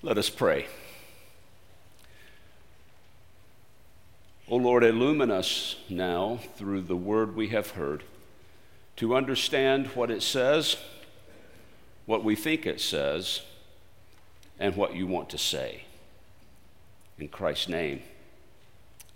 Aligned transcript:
Let 0.00 0.16
us 0.16 0.30
pray. 0.30 0.66
O 4.48 4.56
Lord, 4.56 4.84
illumine 4.84 5.32
us 5.32 5.76
now 5.88 6.38
through 6.56 6.82
the 6.82 6.96
word 6.96 7.34
we 7.34 7.48
have 7.48 7.70
heard 7.70 8.04
to 8.96 9.16
understand 9.16 9.88
what 9.88 10.10
it 10.10 10.22
says, 10.22 10.76
what 12.06 12.22
we 12.22 12.36
think 12.36 12.64
it 12.64 12.80
says, 12.80 13.42
and 14.58 14.76
what 14.76 14.94
you 14.94 15.06
want 15.06 15.30
to 15.30 15.38
say. 15.38 15.82
In 17.18 17.28
Christ's 17.28 17.68
name, 17.68 18.02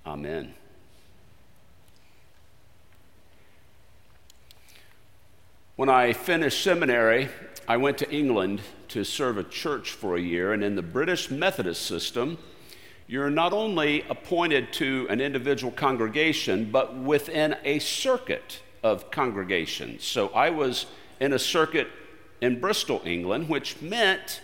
amen. 0.05 0.55
When 5.77 5.89
I 5.89 6.13
finished 6.13 6.63
seminary, 6.63 7.29
I 7.69 7.77
went 7.77 7.99
to 7.99 8.11
England 8.11 8.61
to 8.93 9.05
serve 9.05 9.39
a 9.39 9.45
church 9.45 9.93
for 9.93 10.17
a 10.17 10.21
year, 10.21 10.53
and 10.53 10.63
in 10.63 10.77
the 10.77 10.83
British 10.83 11.31
Methodist 11.31 11.87
system, 11.87 12.37
you're 13.07 13.31
not 13.31 13.55
only 13.55 14.03
appointed 14.11 14.71
to 14.75 15.07
an 15.09 15.19
individual 15.19 15.73
congregation, 15.73 16.71
but 16.71 16.95
within 16.95 17.57
a 17.65 17.79
circuit 17.79 18.61
of 18.83 19.11
congregations. 19.11 20.05
So 20.05 20.29
I 20.29 20.51
was 20.51 20.85
in 21.21 21.33
a 21.33 21.39
circuit 21.39 21.89
in 22.43 22.61
Bristol, 22.61 23.01
England, 23.07 23.49
which 23.49 23.81
meant 23.81 24.43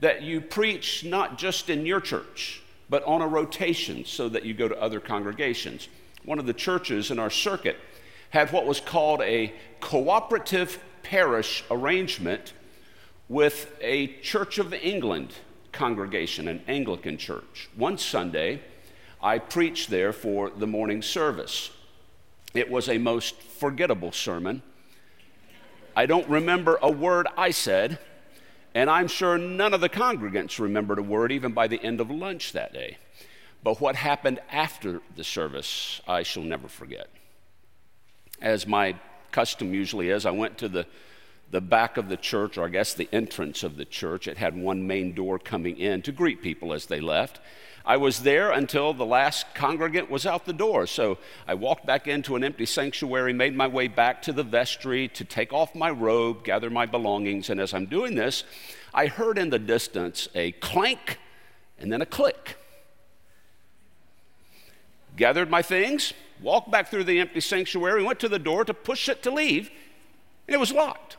that 0.00 0.20
you 0.20 0.42
preach 0.42 1.02
not 1.02 1.38
just 1.38 1.70
in 1.70 1.86
your 1.86 2.00
church, 2.02 2.60
but 2.90 3.02
on 3.04 3.22
a 3.22 3.26
rotation 3.26 4.04
so 4.04 4.28
that 4.28 4.44
you 4.44 4.52
go 4.52 4.68
to 4.68 4.78
other 4.78 5.00
congregations. 5.00 5.88
One 6.22 6.38
of 6.38 6.44
the 6.44 6.52
churches 6.52 7.10
in 7.10 7.18
our 7.18 7.30
circuit 7.30 7.78
had 8.28 8.52
what 8.52 8.66
was 8.66 8.78
called 8.78 9.22
a 9.22 9.54
cooperative 9.80 10.78
parish 11.02 11.64
arrangement 11.70 12.52
with 13.28 13.74
a 13.80 14.06
Church 14.20 14.58
of 14.58 14.72
England 14.72 15.34
congregation, 15.72 16.48
an 16.48 16.62
Anglican 16.68 17.18
church. 17.18 17.68
One 17.76 17.98
Sunday, 17.98 18.62
I 19.22 19.38
preached 19.38 19.90
there 19.90 20.12
for 20.12 20.50
the 20.50 20.66
morning 20.66 21.02
service. 21.02 21.70
It 22.54 22.70
was 22.70 22.88
a 22.88 22.98
most 22.98 23.34
forgettable 23.40 24.12
sermon. 24.12 24.62
I 25.94 26.06
don't 26.06 26.28
remember 26.28 26.78
a 26.80 26.90
word 26.90 27.26
I 27.36 27.50
said, 27.50 27.98
and 28.74 28.88
I'm 28.88 29.08
sure 29.08 29.38
none 29.38 29.74
of 29.74 29.80
the 29.80 29.88
congregants 29.88 30.58
remembered 30.58 30.98
a 30.98 31.02
word 31.02 31.32
even 31.32 31.52
by 31.52 31.66
the 31.66 31.82
end 31.82 32.00
of 32.00 32.10
lunch 32.10 32.52
that 32.52 32.72
day. 32.72 32.98
But 33.62 33.80
what 33.80 33.96
happened 33.96 34.40
after 34.50 35.00
the 35.16 35.24
service, 35.24 36.00
I 36.06 36.22
shall 36.22 36.44
never 36.44 36.68
forget. 36.68 37.08
As 38.40 38.66
my 38.66 38.96
custom 39.32 39.74
usually 39.74 40.10
is, 40.10 40.24
I 40.24 40.30
went 40.30 40.58
to 40.58 40.68
the 40.68 40.86
the 41.50 41.60
back 41.60 41.96
of 41.96 42.08
the 42.08 42.16
church, 42.16 42.58
or 42.58 42.66
I 42.66 42.68
guess 42.68 42.94
the 42.94 43.08
entrance 43.12 43.62
of 43.62 43.76
the 43.76 43.84
church. 43.84 44.26
It 44.26 44.38
had 44.38 44.56
one 44.56 44.86
main 44.86 45.14
door 45.14 45.38
coming 45.38 45.78
in 45.78 46.02
to 46.02 46.12
greet 46.12 46.42
people 46.42 46.72
as 46.72 46.86
they 46.86 47.00
left. 47.00 47.40
I 47.84 47.98
was 47.98 48.20
there 48.20 48.50
until 48.50 48.92
the 48.92 49.06
last 49.06 49.54
congregant 49.54 50.10
was 50.10 50.26
out 50.26 50.44
the 50.44 50.52
door. 50.52 50.88
So 50.88 51.18
I 51.46 51.54
walked 51.54 51.86
back 51.86 52.08
into 52.08 52.34
an 52.34 52.42
empty 52.42 52.66
sanctuary, 52.66 53.32
made 53.32 53.54
my 53.54 53.68
way 53.68 53.86
back 53.86 54.22
to 54.22 54.32
the 54.32 54.42
vestry 54.42 55.06
to 55.08 55.24
take 55.24 55.52
off 55.52 55.72
my 55.72 55.90
robe, 55.90 56.42
gather 56.42 56.68
my 56.68 56.86
belongings. 56.86 57.48
And 57.48 57.60
as 57.60 57.72
I'm 57.72 57.86
doing 57.86 58.16
this, 58.16 58.42
I 58.92 59.06
heard 59.06 59.38
in 59.38 59.50
the 59.50 59.60
distance 59.60 60.28
a 60.34 60.50
clank 60.52 61.20
and 61.78 61.92
then 61.92 62.02
a 62.02 62.06
click. 62.06 62.58
Gathered 65.16 65.48
my 65.48 65.62
things, 65.62 66.12
walked 66.42 66.72
back 66.72 66.90
through 66.90 67.04
the 67.04 67.20
empty 67.20 67.40
sanctuary, 67.40 68.02
went 68.02 68.18
to 68.20 68.28
the 68.28 68.38
door 68.38 68.64
to 68.64 68.74
push 68.74 69.08
it 69.08 69.22
to 69.22 69.30
leave, 69.30 69.70
and 70.48 70.54
it 70.54 70.58
was 70.58 70.72
locked. 70.72 71.16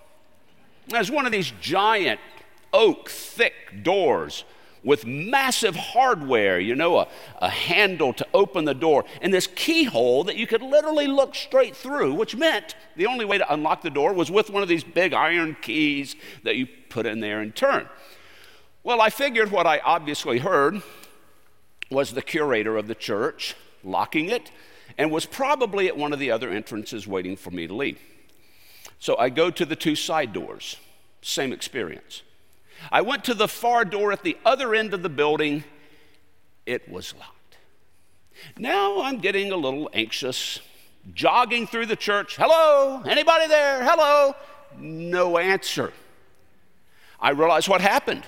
There's 0.87 1.11
one 1.11 1.25
of 1.25 1.31
these 1.31 1.51
giant 1.61 2.19
oak 2.73 3.09
thick 3.09 3.83
doors 3.83 4.43
with 4.83 5.05
massive 5.05 5.75
hardware, 5.75 6.59
you 6.59 6.73
know, 6.73 6.99
a, 6.99 7.07
a, 7.39 7.49
handle 7.49 8.13
to 8.13 8.25
open 8.33 8.63
the 8.63 8.73
door, 8.73 9.03
and 9.21 9.33
this 9.33 9.47
keyhole 9.47 10.23
that 10.23 10.37
you 10.37 10.47
could 10.47 10.61
literally 10.61 11.07
look 11.07 11.35
straight 11.35 11.75
through, 11.75 12.13
which 12.13 12.35
meant 12.35 12.75
the 12.95 13.05
only 13.05 13.25
way 13.25 13.37
to 13.37 13.53
unlock 13.53 13.81
the 13.81 13.89
door 13.89 14.13
was 14.13 14.31
with 14.31 14.49
one 14.49 14.63
of 14.63 14.69
these 14.69 14.85
big 14.85 15.13
iron 15.13 15.57
keys 15.61 16.15
that 16.43 16.55
you 16.55 16.67
put 16.89 17.05
in 17.05 17.19
there 17.19 17.41
and 17.41 17.53
turn. 17.53 17.89
Well, 18.83 19.01
I 19.01 19.09
figured 19.09 19.51
what 19.51 19.67
I 19.67 19.79
obviously 19.79 20.39
heard 20.39 20.81
was 21.91 22.13
the 22.13 22.21
curator 22.21 22.77
of 22.77 22.87
the 22.87 22.95
church 22.95 23.55
locking 23.83 24.29
it 24.29 24.51
and 24.97 25.11
was 25.11 25.25
probably 25.25 25.87
at 25.87 25.97
one 25.97 26.13
of 26.13 26.19
the 26.19 26.31
other 26.31 26.49
entrances 26.49 27.05
waiting 27.05 27.35
for 27.35 27.51
me 27.51 27.67
to 27.67 27.73
leave. 27.73 27.99
So 28.99 29.17
I 29.17 29.29
go 29.29 29.49
to 29.51 29.65
the 29.65 29.75
two 29.75 29.95
side 29.95 30.33
doors, 30.33 30.77
same 31.21 31.53
experience. 31.53 32.23
I 32.91 33.01
went 33.01 33.23
to 33.25 33.33
the 33.33 33.47
far 33.47 33.85
door 33.85 34.11
at 34.11 34.23
the 34.23 34.37
other 34.45 34.75
end 34.75 34.93
of 34.93 35.03
the 35.03 35.09
building, 35.09 35.63
it 36.65 36.89
was 36.89 37.13
locked. 37.15 37.57
Now 38.57 39.01
I'm 39.01 39.19
getting 39.19 39.51
a 39.51 39.55
little 39.55 39.89
anxious, 39.93 40.59
jogging 41.13 41.67
through 41.67 41.87
the 41.87 41.95
church. 41.95 42.35
Hello, 42.37 43.01
anybody 43.05 43.47
there? 43.47 43.83
Hello. 43.83 44.35
No 44.77 45.37
answer. 45.37 45.93
I 47.19 47.31
realized 47.31 47.67
what 47.67 47.81
happened. 47.81 48.23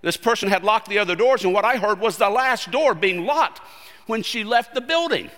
This 0.00 0.16
person 0.16 0.48
had 0.48 0.64
locked 0.64 0.88
the 0.88 0.98
other 0.98 1.14
doors, 1.14 1.44
and 1.44 1.52
what 1.52 1.64
I 1.64 1.76
heard 1.76 2.00
was 2.00 2.16
the 2.16 2.30
last 2.30 2.70
door 2.70 2.94
being 2.94 3.24
locked 3.24 3.60
when 4.06 4.22
she 4.22 4.42
left 4.42 4.74
the 4.74 4.80
building. 4.80 5.30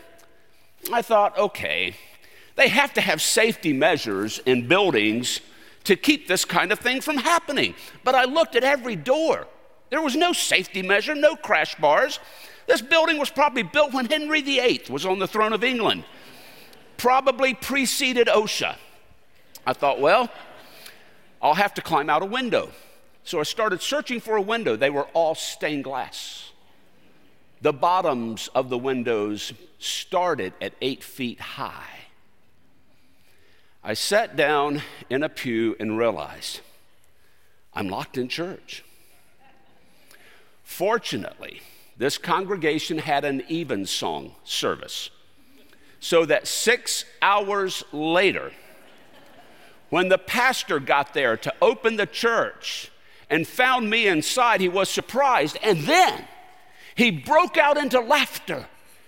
I 0.92 1.02
thought, 1.02 1.36
okay, 1.36 1.96
they 2.56 2.68
have 2.68 2.94
to 2.94 3.00
have 3.00 3.20
safety 3.20 3.72
measures 3.72 4.38
in 4.46 4.68
buildings 4.68 5.40
to 5.84 5.96
keep 5.96 6.28
this 6.28 6.44
kind 6.44 6.72
of 6.72 6.78
thing 6.78 7.00
from 7.00 7.16
happening. 7.16 7.74
But 8.04 8.14
I 8.14 8.24
looked 8.24 8.56
at 8.56 8.64
every 8.64 8.96
door. 8.96 9.46
There 9.90 10.00
was 10.00 10.16
no 10.16 10.32
safety 10.32 10.82
measure, 10.82 11.14
no 11.14 11.36
crash 11.36 11.74
bars. 11.76 12.18
This 12.66 12.80
building 12.80 13.18
was 13.18 13.30
probably 13.30 13.62
built 13.62 13.92
when 13.92 14.06
Henry 14.06 14.40
VIII 14.40 14.84
was 14.88 15.04
on 15.04 15.18
the 15.18 15.26
throne 15.26 15.52
of 15.52 15.62
England, 15.62 16.04
probably 16.96 17.54
preceded 17.54 18.28
OSHA. 18.28 18.76
I 19.66 19.72
thought, 19.72 20.00
well, 20.00 20.30
I'll 21.42 21.54
have 21.54 21.74
to 21.74 21.82
climb 21.82 22.08
out 22.08 22.22
a 22.22 22.26
window. 22.26 22.70
So 23.24 23.40
I 23.40 23.42
started 23.42 23.82
searching 23.82 24.20
for 24.20 24.36
a 24.36 24.42
window. 24.42 24.76
They 24.76 24.90
were 24.90 25.06
all 25.12 25.34
stained 25.34 25.84
glass. 25.84 26.50
The 27.60 27.72
bottoms 27.72 28.48
of 28.54 28.68
the 28.68 28.78
windows 28.78 29.52
started 29.78 30.52
at 30.60 30.74
eight 30.80 31.02
feet 31.02 31.40
high. 31.40 31.93
I 33.86 33.92
sat 33.92 34.34
down 34.34 34.80
in 35.10 35.22
a 35.22 35.28
pew 35.28 35.76
and 35.78 35.98
realized 35.98 36.60
I'm 37.74 37.88
locked 37.88 38.16
in 38.16 38.28
church. 38.28 38.82
Fortunately, 40.62 41.60
this 41.98 42.16
congregation 42.16 42.96
had 42.96 43.26
an 43.26 43.42
evensong 43.50 44.36
service, 44.42 45.10
so 46.00 46.24
that 46.24 46.46
six 46.46 47.04
hours 47.20 47.84
later, 47.92 48.52
when 49.90 50.08
the 50.08 50.16
pastor 50.16 50.80
got 50.80 51.12
there 51.12 51.36
to 51.36 51.52
open 51.60 51.96
the 51.96 52.06
church 52.06 52.90
and 53.28 53.46
found 53.46 53.90
me 53.90 54.06
inside, 54.06 54.62
he 54.62 54.68
was 54.68 54.88
surprised. 54.88 55.58
And 55.62 55.80
then 55.80 56.24
he 56.94 57.10
broke 57.10 57.58
out 57.58 57.76
into 57.76 58.00
laughter 58.00 58.66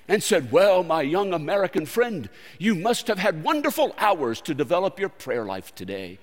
and 0.09 0.23
said, 0.23 0.53
Well, 0.53 0.83
my 0.83 1.03
young 1.03 1.33
American 1.33 1.87
friend, 1.87 2.29
you 2.59 2.75
must 2.75 3.09
have 3.09 3.19
had 3.19 3.43
wonderful 3.43 3.95
hours 3.99 4.41
to 4.43 4.55
develop 4.55 4.99
your 4.99 5.09
prayer 5.09 5.45
life 5.45 5.75
today. 5.75 6.19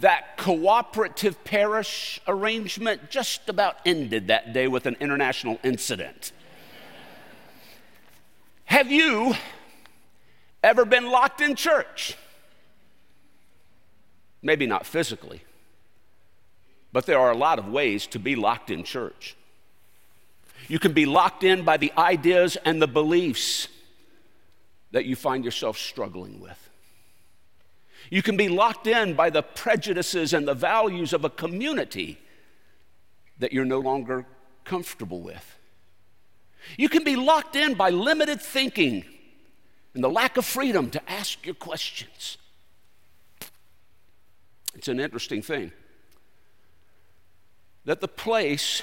that 0.00 0.36
cooperative 0.36 1.42
parish 1.44 2.20
arrangement 2.28 3.10
just 3.10 3.48
about 3.48 3.76
ended 3.84 4.28
that 4.28 4.52
day 4.52 4.68
with 4.68 4.86
an 4.86 4.96
international 5.00 5.58
incident. 5.64 6.32
Have 8.66 8.92
you 8.92 9.34
ever 10.62 10.84
been 10.84 11.10
locked 11.10 11.40
in 11.40 11.56
church? 11.56 12.16
Maybe 14.40 14.66
not 14.66 14.86
physically, 14.86 15.42
but 16.92 17.06
there 17.06 17.18
are 17.18 17.32
a 17.32 17.36
lot 17.36 17.58
of 17.58 17.66
ways 17.66 18.06
to 18.08 18.20
be 18.20 18.36
locked 18.36 18.70
in 18.70 18.84
church. 18.84 19.37
You 20.68 20.78
can 20.78 20.92
be 20.92 21.06
locked 21.06 21.44
in 21.44 21.64
by 21.64 21.78
the 21.78 21.92
ideas 21.96 22.56
and 22.64 22.80
the 22.80 22.86
beliefs 22.86 23.68
that 24.90 25.06
you 25.06 25.16
find 25.16 25.44
yourself 25.44 25.78
struggling 25.78 26.40
with. 26.40 26.68
You 28.10 28.22
can 28.22 28.36
be 28.36 28.48
locked 28.48 28.86
in 28.86 29.14
by 29.14 29.30
the 29.30 29.42
prejudices 29.42 30.32
and 30.32 30.46
the 30.46 30.54
values 30.54 31.12
of 31.12 31.24
a 31.24 31.30
community 31.30 32.18
that 33.38 33.52
you're 33.52 33.64
no 33.64 33.80
longer 33.80 34.26
comfortable 34.64 35.20
with. 35.20 35.56
You 36.76 36.88
can 36.88 37.04
be 37.04 37.16
locked 37.16 37.56
in 37.56 37.74
by 37.74 37.90
limited 37.90 38.40
thinking 38.40 39.04
and 39.94 40.04
the 40.04 40.10
lack 40.10 40.36
of 40.36 40.44
freedom 40.44 40.90
to 40.90 41.10
ask 41.10 41.44
your 41.46 41.54
questions. 41.54 42.36
It's 44.74 44.88
an 44.88 45.00
interesting 45.00 45.42
thing 45.42 45.72
that 47.84 48.00
the 48.00 48.08
place 48.08 48.82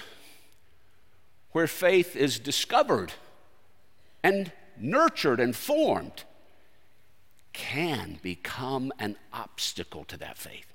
where 1.56 1.68
faith 1.68 2.18
is 2.18 2.38
discovered 2.38 3.14
and 4.22 4.52
nurtured 4.78 5.40
and 5.40 5.56
formed 5.56 6.26
can 7.54 8.20
become 8.22 8.92
an 9.00 9.16
obstacle 9.32 10.04
to 10.04 10.18
that 10.18 10.38
faith. 10.38 10.66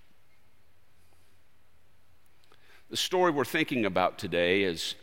The 2.88 2.96
story 2.96 3.30
we're 3.30 3.44
thinking 3.44 3.84
about 3.84 4.18
today 4.18 4.62
is 4.62 4.94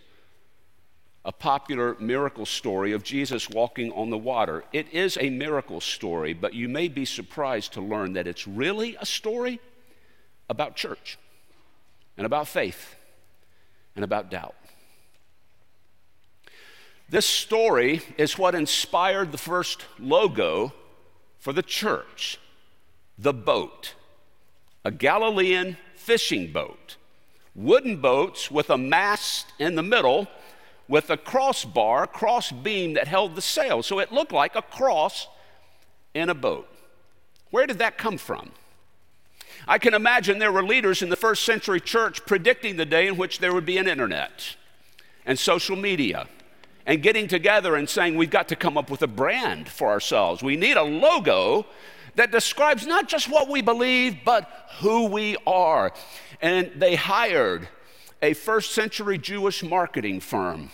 a 1.23 1.31
popular 1.31 1.95
miracle 1.99 2.47
story 2.47 2.91
of 2.91 3.03
Jesus 3.03 3.47
walking 3.47 3.91
on 3.91 4.09
the 4.09 4.17
water. 4.17 4.63
It 4.73 4.91
is 4.91 5.15
a 5.21 5.29
miracle 5.29 5.79
story, 5.79 6.33
but 6.33 6.55
you 6.55 6.67
may 6.67 6.87
be 6.87 7.05
surprised 7.05 7.73
to 7.73 7.81
learn 7.81 8.13
that 8.13 8.25
it's 8.25 8.47
really 8.47 8.97
a 8.99 9.05
story 9.05 9.59
about 10.49 10.75
church 10.75 11.19
and 12.17 12.25
about 12.25 12.47
faith 12.47 12.95
and 13.95 14.03
about 14.03 14.31
doubt. 14.31 14.55
This 17.09 17.25
story 17.25 18.01
is 18.17 18.37
what 18.37 18.53
inspired 18.53 19.31
the 19.31 19.37
first 19.37 19.85
logo 19.97 20.73
for 21.39 21.53
the 21.53 21.63
church 21.63 22.39
the 23.19 23.33
boat, 23.33 23.95
a 24.85 24.91
Galilean 24.91 25.77
fishing 25.95 26.51
boat. 26.51 26.97
Wooden 27.55 27.99
boats 27.99 28.51
with 28.51 28.69
a 28.69 28.77
mast 28.77 29.47
in 29.57 29.73
the 29.73 29.81
middle 29.81 30.27
with 30.87 31.09
a 31.09 31.17
crossbar, 31.17 32.05
cross 32.05 32.51
beam 32.51 32.93
that 32.93 33.07
held 33.07 33.35
the 33.35 33.41
sail. 33.41 33.81
So 33.81 33.99
it 33.99 34.11
looked 34.11 34.31
like 34.31 34.55
a 34.55 34.61
cross 34.61 35.27
in 36.13 36.29
a 36.29 36.35
boat. 36.35 36.67
Where 37.49 37.65
did 37.65 37.79
that 37.79 37.97
come 37.97 38.17
from? 38.17 38.51
I 39.67 39.79
can 39.79 39.93
imagine 39.93 40.37
there 40.37 40.51
were 40.51 40.63
leaders 40.63 41.01
in 41.01 41.09
the 41.09 41.15
first 41.15 41.43
century 41.43 41.81
church 41.81 42.25
predicting 42.25 42.77
the 42.77 42.85
day 42.85 43.07
in 43.07 43.17
which 43.17 43.39
there 43.39 43.53
would 43.53 43.65
be 43.65 43.77
an 43.77 43.87
internet 43.87 44.55
and 45.25 45.39
social 45.39 45.75
media 45.75 46.27
and 46.87 47.03
getting 47.03 47.27
together 47.27 47.75
and 47.75 47.87
saying, 47.87 48.15
we've 48.15 48.31
got 48.31 48.47
to 48.47 48.55
come 48.55 48.77
up 48.77 48.89
with 48.89 49.03
a 49.03 49.07
brand 49.07 49.67
for 49.67 49.89
ourselves. 49.89 50.41
We 50.41 50.55
need 50.55 50.77
a 50.77 50.83
logo 50.83 51.65
that 52.15 52.31
describes 52.31 52.87
not 52.87 53.09
just 53.09 53.29
what 53.29 53.49
we 53.49 53.61
believe, 53.61 54.19
but 54.23 54.49
who 54.79 55.05
we 55.07 55.35
are. 55.45 55.91
And 56.41 56.71
they 56.77 56.95
hired 56.95 57.67
a 58.21 58.33
first 58.33 58.71
century 58.71 59.17
Jewish 59.17 59.61
marketing 59.63 60.21
firm 60.21 60.71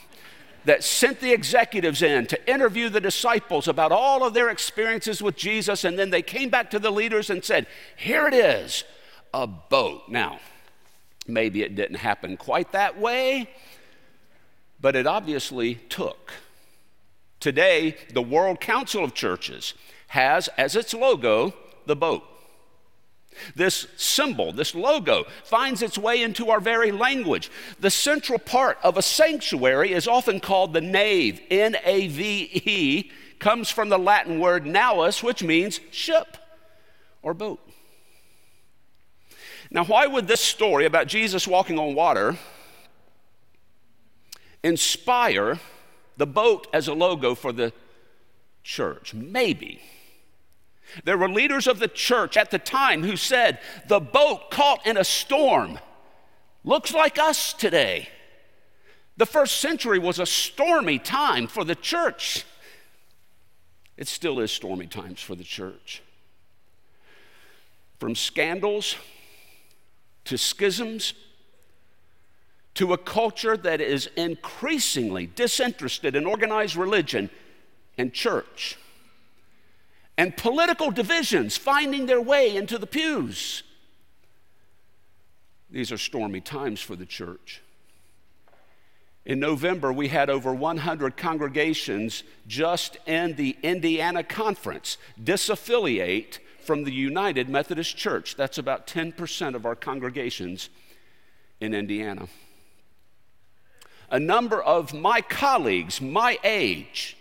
that 0.65 0.83
sent 0.83 1.19
the 1.19 1.33
executives 1.33 2.03
in 2.03 2.27
to 2.27 2.49
interview 2.49 2.89
the 2.89 3.01
disciples 3.01 3.67
about 3.67 3.91
all 3.91 4.23
of 4.23 4.35
their 4.35 4.49
experiences 4.49 5.21
with 5.21 5.35
Jesus. 5.35 5.83
And 5.83 5.97
then 5.97 6.11
they 6.11 6.21
came 6.21 6.49
back 6.49 6.69
to 6.69 6.79
the 6.79 6.91
leaders 6.91 7.31
and 7.31 7.43
said, 7.43 7.65
Here 7.97 8.27
it 8.27 8.35
is, 8.35 8.83
a 9.33 9.47
boat. 9.47 10.03
Now, 10.07 10.39
maybe 11.27 11.63
it 11.63 11.75
didn't 11.75 11.97
happen 11.97 12.37
quite 12.37 12.71
that 12.71 12.99
way 12.99 13.49
but 14.83 14.97
it 14.97 15.07
obviously 15.07 15.75
took. 15.87 16.33
Today, 17.39 17.95
the 18.13 18.21
World 18.21 18.59
Council 18.59 19.01
of 19.01 19.13
Churches 19.13 19.73
has 20.07 20.49
as 20.57 20.75
its 20.75 20.93
logo 20.93 21.53
the 21.85 21.95
boat. 21.95 22.23
This 23.55 23.87
symbol, 23.95 24.51
this 24.51 24.75
logo, 24.75 25.23
finds 25.45 25.81
its 25.81 25.97
way 25.97 26.21
into 26.21 26.49
our 26.49 26.59
very 26.59 26.91
language. 26.91 27.49
The 27.79 27.89
central 27.89 28.37
part 28.37 28.77
of 28.83 28.97
a 28.97 29.01
sanctuary 29.01 29.93
is 29.93 30.05
often 30.05 30.41
called 30.41 30.73
the 30.73 30.81
nave. 30.81 31.39
N 31.49 31.77
A 31.85 32.09
V 32.09 32.61
E 32.65 33.11
comes 33.39 33.69
from 33.69 33.87
the 33.87 33.97
Latin 33.97 34.39
word 34.41 34.65
naus, 34.65 35.23
which 35.23 35.41
means 35.41 35.79
ship 35.91 36.37
or 37.21 37.33
boat. 37.33 37.61
Now, 39.71 39.85
why 39.85 40.07
would 40.07 40.27
this 40.27 40.41
story 40.41 40.85
about 40.85 41.07
Jesus 41.07 41.47
walking 41.47 41.79
on 41.79 41.95
water 41.95 42.37
inspire 44.63 45.59
the 46.17 46.27
boat 46.27 46.67
as 46.73 46.87
a 46.87 46.93
logo 46.93 47.35
for 47.35 47.51
the 47.51 47.73
church? 48.63 49.13
Maybe. 49.13 49.81
There 51.03 51.17
were 51.17 51.29
leaders 51.29 51.67
of 51.67 51.79
the 51.79 51.87
church 51.87 52.37
at 52.37 52.51
the 52.51 52.59
time 52.59 53.03
who 53.03 53.17
said, 53.17 53.59
The 53.87 53.99
boat 53.99 54.51
caught 54.51 54.85
in 54.85 54.97
a 54.97 55.03
storm 55.03 55.79
looks 56.63 56.93
like 56.93 57.17
us 57.17 57.53
today. 57.53 58.09
The 59.17 59.25
first 59.25 59.57
century 59.57 59.99
was 59.99 60.19
a 60.19 60.25
stormy 60.25 60.99
time 60.99 61.47
for 61.47 61.63
the 61.63 61.75
church. 61.75 62.45
It 63.95 64.07
still 64.07 64.39
is 64.39 64.51
stormy 64.51 64.87
times 64.87 65.21
for 65.21 65.35
the 65.35 65.43
church. 65.43 66.01
From 67.99 68.15
scandals 68.15 68.95
to 70.25 70.37
schisms 70.37 71.13
to 72.75 72.93
a 72.93 72.97
culture 72.97 73.55
that 73.55 73.81
is 73.81 74.09
increasingly 74.15 75.27
disinterested 75.27 76.15
in 76.15 76.25
organized 76.25 76.75
religion 76.75 77.29
and 77.97 78.13
church, 78.13 78.77
and 80.17 80.35
political 80.35 80.89
divisions 80.89 81.57
finding 81.57 82.05
their 82.05 82.21
way 82.21 82.55
into 82.55 82.77
the 82.77 82.87
pews. 82.87 83.63
These 85.69 85.91
are 85.91 85.97
stormy 85.97 86.41
times 86.41 86.81
for 86.81 86.95
the 86.95 87.05
church. 87.05 87.61
In 89.25 89.39
November, 89.39 89.93
we 89.93 90.09
had 90.09 90.29
over 90.29 90.53
100 90.53 91.15
congregations 91.15 92.23
just 92.45 92.97
in 93.07 93.35
the 93.35 93.55
Indiana 93.63 94.23
Conference 94.23 94.97
disaffiliate 95.23 96.39
from 96.65 96.83
the 96.83 96.91
United 96.91 97.47
Methodist 97.47 97.95
Church. 97.95 98.35
That's 98.35 98.57
about 98.57 98.85
10% 98.85 99.55
of 99.55 99.65
our 99.65 99.75
congregations 99.75 100.69
in 101.61 101.73
Indiana 101.73 102.27
a 104.13 104.19
number 104.19 104.61
of 104.61 104.93
my 104.93 105.21
colleagues, 105.21 105.99
my 105.99 106.37
age, 106.43 107.17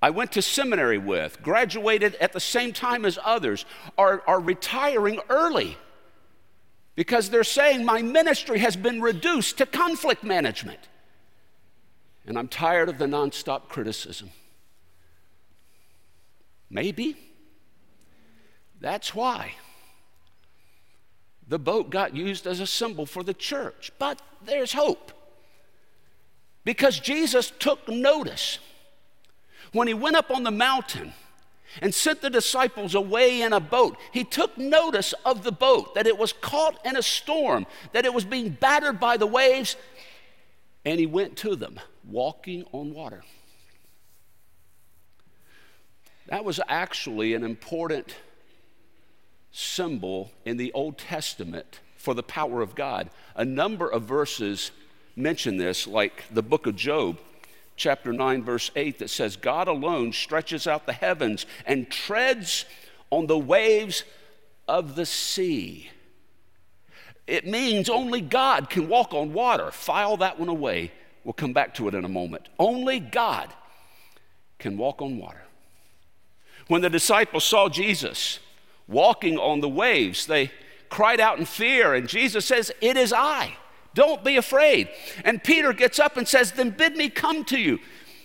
I 0.00 0.10
went 0.10 0.30
to 0.32 0.42
seminary 0.42 0.96
with, 0.96 1.42
graduated 1.42 2.14
at 2.14 2.32
the 2.32 2.40
same 2.40 2.72
time 2.72 3.04
as 3.04 3.18
others, 3.24 3.66
are, 3.98 4.22
are 4.28 4.38
retiring 4.38 5.18
early 5.28 5.76
because 6.94 7.30
they're 7.30 7.42
saying 7.42 7.84
my 7.84 8.00
ministry 8.00 8.60
has 8.60 8.76
been 8.76 9.02
reduced 9.02 9.58
to 9.58 9.66
conflict 9.66 10.22
management. 10.22 10.78
And 12.24 12.38
I'm 12.38 12.48
tired 12.48 12.88
of 12.88 12.98
the 12.98 13.06
nonstop 13.06 13.68
criticism. 13.68 14.30
Maybe 16.70 17.16
that's 18.80 19.16
why 19.16 19.54
the 21.48 21.58
boat 21.58 21.90
got 21.90 22.14
used 22.14 22.46
as 22.46 22.60
a 22.60 22.66
symbol 22.68 23.04
for 23.04 23.24
the 23.24 23.34
church. 23.34 23.90
But 23.98 24.22
there's 24.44 24.72
hope. 24.72 25.12
Because 26.64 26.98
Jesus 26.98 27.52
took 27.58 27.88
notice 27.88 28.58
when 29.72 29.88
he 29.88 29.94
went 29.94 30.16
up 30.16 30.30
on 30.30 30.42
the 30.42 30.50
mountain 30.50 31.12
and 31.80 31.94
sent 31.94 32.20
the 32.20 32.30
disciples 32.30 32.94
away 32.94 33.42
in 33.42 33.52
a 33.52 33.60
boat. 33.60 33.96
He 34.12 34.24
took 34.24 34.58
notice 34.58 35.14
of 35.24 35.44
the 35.44 35.52
boat, 35.52 35.94
that 35.94 36.06
it 36.06 36.18
was 36.18 36.32
caught 36.32 36.84
in 36.84 36.96
a 36.96 37.02
storm, 37.02 37.66
that 37.92 38.04
it 38.04 38.12
was 38.12 38.24
being 38.24 38.50
battered 38.50 38.98
by 38.98 39.16
the 39.16 39.26
waves, 39.26 39.76
and 40.84 40.98
he 40.98 41.06
went 41.06 41.36
to 41.38 41.54
them, 41.54 41.78
walking 42.04 42.64
on 42.72 42.92
water. 42.92 43.22
That 46.26 46.44
was 46.44 46.60
actually 46.68 47.34
an 47.34 47.44
important 47.44 48.16
symbol 49.52 50.30
in 50.44 50.56
the 50.56 50.72
Old 50.72 50.98
Testament 50.98 51.80
for 51.96 52.14
the 52.14 52.22
power 52.22 52.62
of 52.62 52.74
God. 52.74 53.10
A 53.34 53.44
number 53.44 53.88
of 53.88 54.02
verses 54.04 54.70
mention 55.16 55.56
this, 55.56 55.86
like 55.86 56.24
the 56.30 56.42
book 56.42 56.66
of 56.66 56.76
Job, 56.76 57.18
chapter 57.76 58.12
9, 58.12 58.42
verse 58.42 58.70
8, 58.76 58.98
that 58.98 59.10
says, 59.10 59.36
God 59.36 59.68
alone 59.68 60.12
stretches 60.12 60.66
out 60.66 60.86
the 60.86 60.92
heavens 60.92 61.46
and 61.66 61.90
treads 61.90 62.64
on 63.10 63.26
the 63.26 63.38
waves 63.38 64.04
of 64.68 64.94
the 64.96 65.06
sea. 65.06 65.90
It 67.26 67.46
means 67.46 67.88
only 67.88 68.20
God 68.20 68.70
can 68.70 68.88
walk 68.88 69.14
on 69.14 69.32
water. 69.32 69.70
File 69.70 70.16
that 70.18 70.38
one 70.38 70.48
away. 70.48 70.92
We'll 71.24 71.32
come 71.32 71.52
back 71.52 71.74
to 71.74 71.88
it 71.88 71.94
in 71.94 72.04
a 72.04 72.08
moment. 72.08 72.48
Only 72.58 72.98
God 72.98 73.52
can 74.58 74.76
walk 74.76 75.00
on 75.00 75.18
water. 75.18 75.42
When 76.68 76.82
the 76.82 76.90
disciples 76.90 77.44
saw 77.44 77.68
Jesus 77.68 78.38
walking 78.86 79.38
on 79.38 79.60
the 79.60 79.68
waves, 79.68 80.26
they 80.26 80.50
cried 80.88 81.20
out 81.20 81.38
in 81.38 81.44
fear, 81.44 81.94
and 81.94 82.08
Jesus 82.08 82.44
says, 82.44 82.72
It 82.80 82.96
is 82.96 83.12
I. 83.12 83.56
Don't 83.94 84.24
be 84.24 84.36
afraid. 84.36 84.88
And 85.24 85.42
Peter 85.42 85.72
gets 85.72 85.98
up 85.98 86.16
and 86.16 86.26
says, 86.26 86.52
Then 86.52 86.70
bid 86.70 86.96
me 86.96 87.08
come 87.08 87.44
to 87.46 87.58
you. 87.58 87.78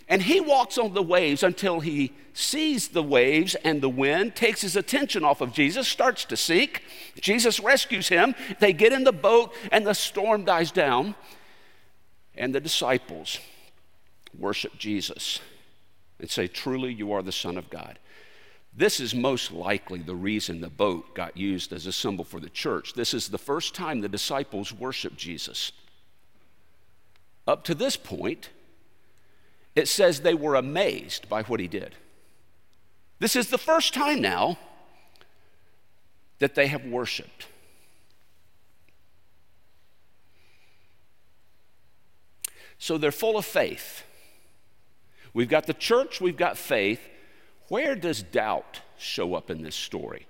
And 0.07 0.21
he 0.21 0.39
walks 0.39 0.77
on 0.77 0.93
the 0.93 1.01
waves 1.01 1.41
until 1.41 1.79
he 1.79 2.13
sees 2.33 2.89
the 2.89 3.01
waves 3.01 3.55
and 3.63 3.81
the 3.81 3.89
wind, 3.89 4.35
takes 4.35 4.61
his 4.61 4.75
attention 4.75 5.23
off 5.23 5.41
of 5.41 5.53
Jesus, 5.53 5.87
starts 5.87 6.25
to 6.25 6.37
sink. 6.37 6.83
Jesus 7.19 7.59
rescues 7.59 8.09
him. 8.09 8.35
They 8.59 8.73
get 8.73 8.93
in 8.93 9.03
the 9.03 9.13
boat, 9.13 9.53
and 9.71 9.87
the 9.87 9.93
storm 9.93 10.45
dies 10.45 10.71
down. 10.71 11.15
And 12.35 12.53
the 12.53 12.59
disciples 12.59 13.39
worship 14.37 14.77
Jesus 14.77 15.39
and 16.19 16.29
say, 16.29 16.47
Truly, 16.47 16.93
you 16.93 17.13
are 17.13 17.23
the 17.23 17.31
Son 17.31 17.57
of 17.57 17.69
God. 17.69 17.97
This 18.77 18.99
is 18.99 19.15
most 19.15 19.51
likely 19.51 19.99
the 19.99 20.15
reason 20.15 20.59
the 20.59 20.69
boat 20.69 21.15
got 21.15 21.37
used 21.37 21.71
as 21.71 21.85
a 21.85 21.93
symbol 21.93 22.25
for 22.25 22.41
the 22.41 22.49
church. 22.49 22.93
This 22.93 23.13
is 23.13 23.29
the 23.29 23.37
first 23.37 23.73
time 23.73 24.01
the 24.01 24.09
disciples 24.09 24.73
worshiped 24.73 25.15
Jesus. 25.15 25.71
Up 27.47 27.63
to 27.65 27.75
this 27.75 27.95
point, 27.95 28.49
it 29.75 29.87
says 29.87 30.21
they 30.21 30.33
were 30.33 30.55
amazed 30.55 31.29
by 31.29 31.43
what 31.43 31.61
he 31.61 31.67
did. 31.69 31.95
This 33.19 33.37
is 33.37 33.47
the 33.47 33.57
first 33.57 33.93
time 33.93 34.19
now 34.19 34.57
that 36.39 36.55
they 36.55 36.67
have 36.67 36.83
worshiped. 36.85 37.47
So 42.77 42.97
they're 42.97 43.13
full 43.13 43.37
of 43.37 43.45
faith. 43.45 44.03
We've 45.33 45.47
got 45.47 45.65
the 45.65 45.73
church, 45.73 46.19
we've 46.19 46.35
got 46.35 46.57
faith. 46.57 46.99
Where 47.67 47.95
does 47.95 48.21
doubt 48.21 48.81
show 48.97 49.33
up 49.33 49.49
in 49.49 49.61
this 49.61 49.75
story? 49.75 50.27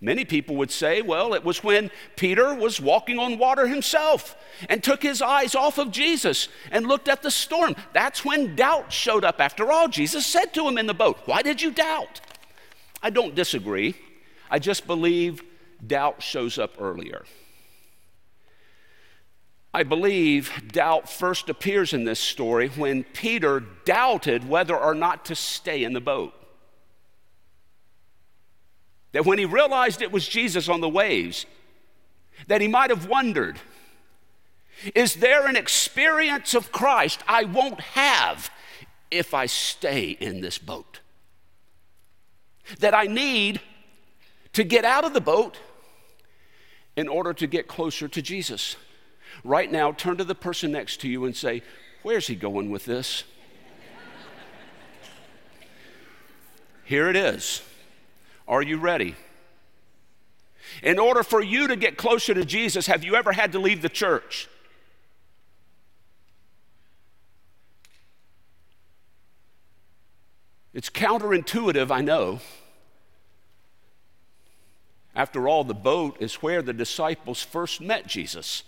Many 0.00 0.24
people 0.24 0.56
would 0.56 0.72
say, 0.72 1.00
well, 1.00 1.32
it 1.32 1.44
was 1.44 1.62
when 1.62 1.92
Peter 2.16 2.52
was 2.54 2.80
walking 2.80 3.20
on 3.20 3.38
water 3.38 3.68
himself 3.68 4.34
and 4.68 4.82
took 4.82 5.00
his 5.00 5.22
eyes 5.22 5.54
off 5.54 5.78
of 5.78 5.92
Jesus 5.92 6.48
and 6.72 6.88
looked 6.88 7.08
at 7.08 7.22
the 7.22 7.30
storm. 7.30 7.76
That's 7.92 8.24
when 8.24 8.56
doubt 8.56 8.92
showed 8.92 9.24
up. 9.24 9.40
After 9.40 9.70
all, 9.70 9.86
Jesus 9.86 10.26
said 10.26 10.52
to 10.54 10.66
him 10.66 10.76
in 10.76 10.86
the 10.86 10.94
boat, 10.94 11.18
Why 11.26 11.42
did 11.42 11.62
you 11.62 11.70
doubt? 11.70 12.20
I 13.00 13.10
don't 13.10 13.36
disagree. 13.36 13.94
I 14.50 14.58
just 14.58 14.88
believe 14.88 15.40
doubt 15.86 16.20
shows 16.20 16.58
up 16.58 16.80
earlier. 16.80 17.24
I 19.74 19.84
believe 19.84 20.50
doubt 20.70 21.08
first 21.08 21.48
appears 21.48 21.94
in 21.94 22.04
this 22.04 22.20
story 22.20 22.68
when 22.68 23.04
Peter 23.04 23.60
doubted 23.84 24.46
whether 24.48 24.76
or 24.76 24.94
not 24.94 25.24
to 25.26 25.34
stay 25.34 25.82
in 25.82 25.94
the 25.94 26.00
boat. 26.00 26.34
That 29.12 29.24
when 29.24 29.38
he 29.38 29.44
realized 29.44 30.02
it 30.02 30.12
was 30.12 30.28
Jesus 30.28 30.68
on 30.68 30.80
the 30.80 30.88
waves, 30.88 31.46
that 32.48 32.60
he 32.60 32.68
might 32.68 32.90
have 32.90 33.06
wondered 33.06 33.58
is 34.94 35.16
there 35.16 35.46
an 35.46 35.56
experience 35.56 36.54
of 36.54 36.72
Christ 36.72 37.22
I 37.28 37.44
won't 37.44 37.80
have 37.80 38.50
if 39.10 39.32
I 39.32 39.46
stay 39.46 40.10
in 40.10 40.40
this 40.40 40.58
boat? 40.58 41.00
That 42.80 42.94
I 42.94 43.04
need 43.04 43.60
to 44.54 44.64
get 44.64 44.84
out 44.84 45.04
of 45.04 45.14
the 45.14 45.20
boat 45.20 45.58
in 46.96 47.08
order 47.08 47.32
to 47.32 47.46
get 47.46 47.68
closer 47.68 48.08
to 48.08 48.20
Jesus. 48.20 48.76
Right 49.44 49.70
now, 49.70 49.92
turn 49.92 50.18
to 50.18 50.24
the 50.24 50.34
person 50.34 50.72
next 50.72 51.00
to 51.00 51.08
you 51.08 51.24
and 51.24 51.36
say, 51.36 51.62
Where's 52.02 52.26
he 52.26 52.34
going 52.34 52.70
with 52.70 52.84
this? 52.84 53.24
Here 56.84 57.08
it 57.08 57.16
is. 57.16 57.62
Are 58.46 58.62
you 58.62 58.76
ready? 58.76 59.14
In 60.82 60.98
order 60.98 61.22
for 61.22 61.42
you 61.42 61.68
to 61.68 61.76
get 61.76 61.96
closer 61.96 62.34
to 62.34 62.44
Jesus, 62.44 62.86
have 62.86 63.04
you 63.04 63.14
ever 63.14 63.32
had 63.32 63.52
to 63.52 63.58
leave 63.58 63.82
the 63.82 63.88
church? 63.88 64.48
It's 70.74 70.88
counterintuitive, 70.88 71.90
I 71.90 72.00
know. 72.00 72.40
After 75.14 75.46
all, 75.46 75.64
the 75.64 75.74
boat 75.74 76.16
is 76.20 76.36
where 76.36 76.62
the 76.62 76.72
disciples 76.72 77.42
first 77.42 77.80
met 77.80 78.06
Jesus. 78.06 78.62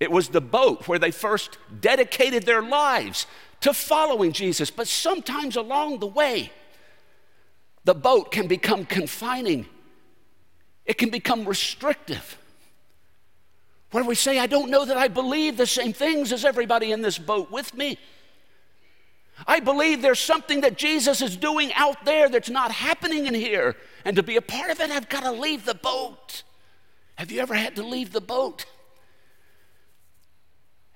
It 0.00 0.10
was 0.10 0.30
the 0.30 0.40
boat 0.40 0.88
where 0.88 0.98
they 0.98 1.10
first 1.10 1.58
dedicated 1.80 2.44
their 2.44 2.62
lives 2.62 3.26
to 3.60 3.74
following 3.74 4.32
Jesus. 4.32 4.70
But 4.70 4.88
sometimes 4.88 5.56
along 5.56 5.98
the 5.98 6.06
way, 6.06 6.50
the 7.84 7.94
boat 7.94 8.32
can 8.32 8.46
become 8.48 8.86
confining, 8.86 9.66
it 10.86 10.98
can 10.98 11.10
become 11.10 11.46
restrictive. 11.46 12.38
Where 13.90 14.04
we 14.04 14.14
say, 14.14 14.38
I 14.38 14.46
don't 14.46 14.70
know 14.70 14.84
that 14.84 14.96
I 14.96 15.08
believe 15.08 15.56
the 15.56 15.66
same 15.66 15.92
things 15.92 16.32
as 16.32 16.44
everybody 16.44 16.92
in 16.92 17.02
this 17.02 17.18
boat 17.18 17.50
with 17.50 17.74
me. 17.74 17.98
I 19.46 19.58
believe 19.58 20.00
there's 20.00 20.20
something 20.20 20.60
that 20.60 20.78
Jesus 20.78 21.20
is 21.20 21.36
doing 21.36 21.72
out 21.74 22.04
there 22.04 22.28
that's 22.28 22.50
not 22.50 22.70
happening 22.70 23.26
in 23.26 23.34
here. 23.34 23.74
And 24.04 24.14
to 24.16 24.22
be 24.22 24.36
a 24.36 24.42
part 24.42 24.70
of 24.70 24.78
it, 24.80 24.90
I've 24.90 25.08
got 25.08 25.24
to 25.24 25.32
leave 25.32 25.64
the 25.64 25.74
boat. 25.74 26.44
Have 27.16 27.32
you 27.32 27.40
ever 27.40 27.54
had 27.54 27.74
to 27.76 27.82
leave 27.82 28.12
the 28.12 28.20
boat? 28.20 28.64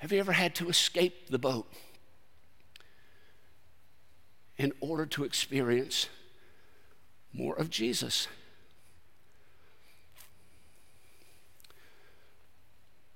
Have 0.04 0.12
you 0.12 0.18
ever 0.18 0.32
had 0.32 0.54
to 0.56 0.68
escape 0.68 1.30
the 1.30 1.38
boat 1.38 1.66
in 4.58 4.70
order 4.80 5.06
to 5.06 5.24
experience 5.24 6.10
more 7.32 7.56
of 7.58 7.70
Jesus? 7.70 8.28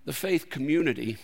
The 0.06 0.14
faith 0.14 0.48
community, 0.48 1.18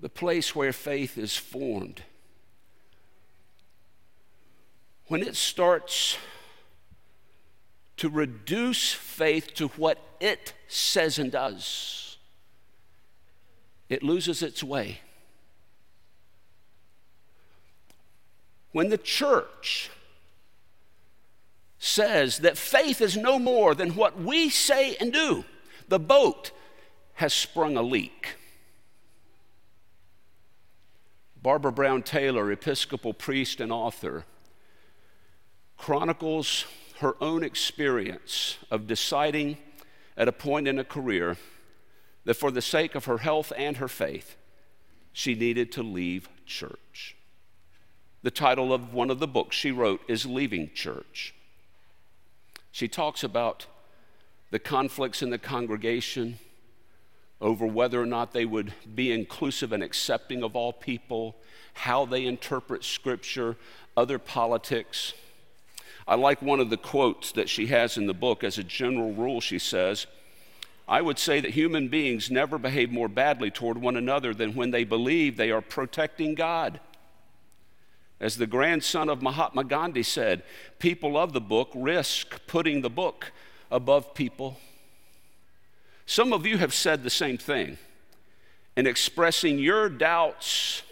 the 0.00 0.08
place 0.08 0.56
where 0.56 0.72
faith 0.72 1.16
is 1.16 1.36
formed, 1.36 2.02
when 5.06 5.22
it 5.22 5.36
starts 5.36 6.16
to 7.98 8.08
reduce 8.08 8.92
faith 8.92 9.54
to 9.54 9.68
what 9.68 9.98
it 10.18 10.54
says 10.66 11.20
and 11.20 11.30
does, 11.30 12.11
it 13.92 14.02
loses 14.02 14.42
its 14.42 14.64
way. 14.64 15.00
When 18.72 18.88
the 18.88 18.96
church 18.96 19.90
says 21.78 22.38
that 22.38 22.56
faith 22.56 23.02
is 23.02 23.18
no 23.18 23.38
more 23.38 23.74
than 23.74 23.90
what 23.90 24.18
we 24.18 24.48
say 24.48 24.96
and 24.98 25.12
do, 25.12 25.44
the 25.88 25.98
boat 25.98 26.52
has 27.14 27.34
sprung 27.34 27.76
a 27.76 27.82
leak. 27.82 28.36
Barbara 31.42 31.72
Brown 31.72 32.02
Taylor, 32.02 32.50
Episcopal 32.50 33.12
priest 33.12 33.60
and 33.60 33.70
author, 33.70 34.24
chronicles 35.76 36.64
her 37.00 37.14
own 37.20 37.44
experience 37.44 38.56
of 38.70 38.86
deciding 38.86 39.58
at 40.16 40.28
a 40.28 40.32
point 40.32 40.66
in 40.66 40.78
a 40.78 40.84
career 40.84 41.36
that 42.24 42.34
for 42.34 42.50
the 42.50 42.62
sake 42.62 42.94
of 42.94 43.06
her 43.06 43.18
health 43.18 43.52
and 43.56 43.78
her 43.78 43.88
faith, 43.88 44.36
she 45.12 45.34
needed 45.34 45.72
to 45.72 45.82
leave 45.82 46.28
church. 46.46 47.16
The 48.22 48.30
title 48.30 48.72
of 48.72 48.94
one 48.94 49.10
of 49.10 49.18
the 49.18 49.26
books 49.26 49.56
she 49.56 49.72
wrote 49.72 50.00
is 50.08 50.24
Leaving 50.24 50.70
Church. 50.74 51.34
She 52.70 52.88
talks 52.88 53.24
about 53.24 53.66
the 54.50 54.58
conflicts 54.58 55.22
in 55.22 55.30
the 55.30 55.38
congregation 55.38 56.38
over 57.40 57.66
whether 57.66 58.00
or 58.00 58.06
not 58.06 58.32
they 58.32 58.44
would 58.44 58.72
be 58.94 59.10
inclusive 59.10 59.72
and 59.72 59.82
accepting 59.82 60.44
of 60.44 60.54
all 60.54 60.72
people, 60.72 61.36
how 61.74 62.06
they 62.06 62.24
interpret 62.24 62.84
Scripture, 62.84 63.56
other 63.96 64.18
politics. 64.18 65.12
I 66.06 66.14
like 66.14 66.40
one 66.40 66.60
of 66.60 66.70
the 66.70 66.76
quotes 66.76 67.32
that 67.32 67.48
she 67.48 67.66
has 67.66 67.96
in 67.96 68.06
the 68.06 68.14
book. 68.14 68.44
As 68.44 68.58
a 68.58 68.64
general 68.64 69.12
rule, 69.12 69.40
she 69.40 69.58
says, 69.58 70.06
I 70.92 71.00
would 71.00 71.18
say 71.18 71.40
that 71.40 71.52
human 71.52 71.88
beings 71.88 72.30
never 72.30 72.58
behave 72.58 72.90
more 72.90 73.08
badly 73.08 73.50
toward 73.50 73.78
one 73.78 73.96
another 73.96 74.34
than 74.34 74.54
when 74.54 74.72
they 74.72 74.84
believe 74.84 75.38
they 75.38 75.50
are 75.50 75.62
protecting 75.62 76.34
God. 76.34 76.80
As 78.20 78.36
the 78.36 78.46
grandson 78.46 79.08
of 79.08 79.22
Mahatma 79.22 79.64
Gandhi 79.64 80.02
said, 80.02 80.42
people 80.78 81.16
of 81.16 81.32
the 81.32 81.40
book 81.40 81.70
risk 81.74 82.46
putting 82.46 82.82
the 82.82 82.90
book 82.90 83.32
above 83.70 84.12
people. 84.12 84.60
Some 86.04 86.30
of 86.30 86.44
you 86.44 86.58
have 86.58 86.74
said 86.74 87.02
the 87.02 87.08
same 87.08 87.38
thing 87.38 87.78
in 88.76 88.86
expressing 88.86 89.58
your 89.58 89.88
doubts, 89.88 90.82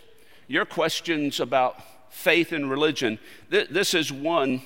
your 0.48 0.64
questions 0.64 1.40
about 1.40 1.76
faith 2.10 2.52
and 2.52 2.70
religion. 2.70 3.18
This 3.50 3.92
is 3.92 4.10
one 4.10 4.62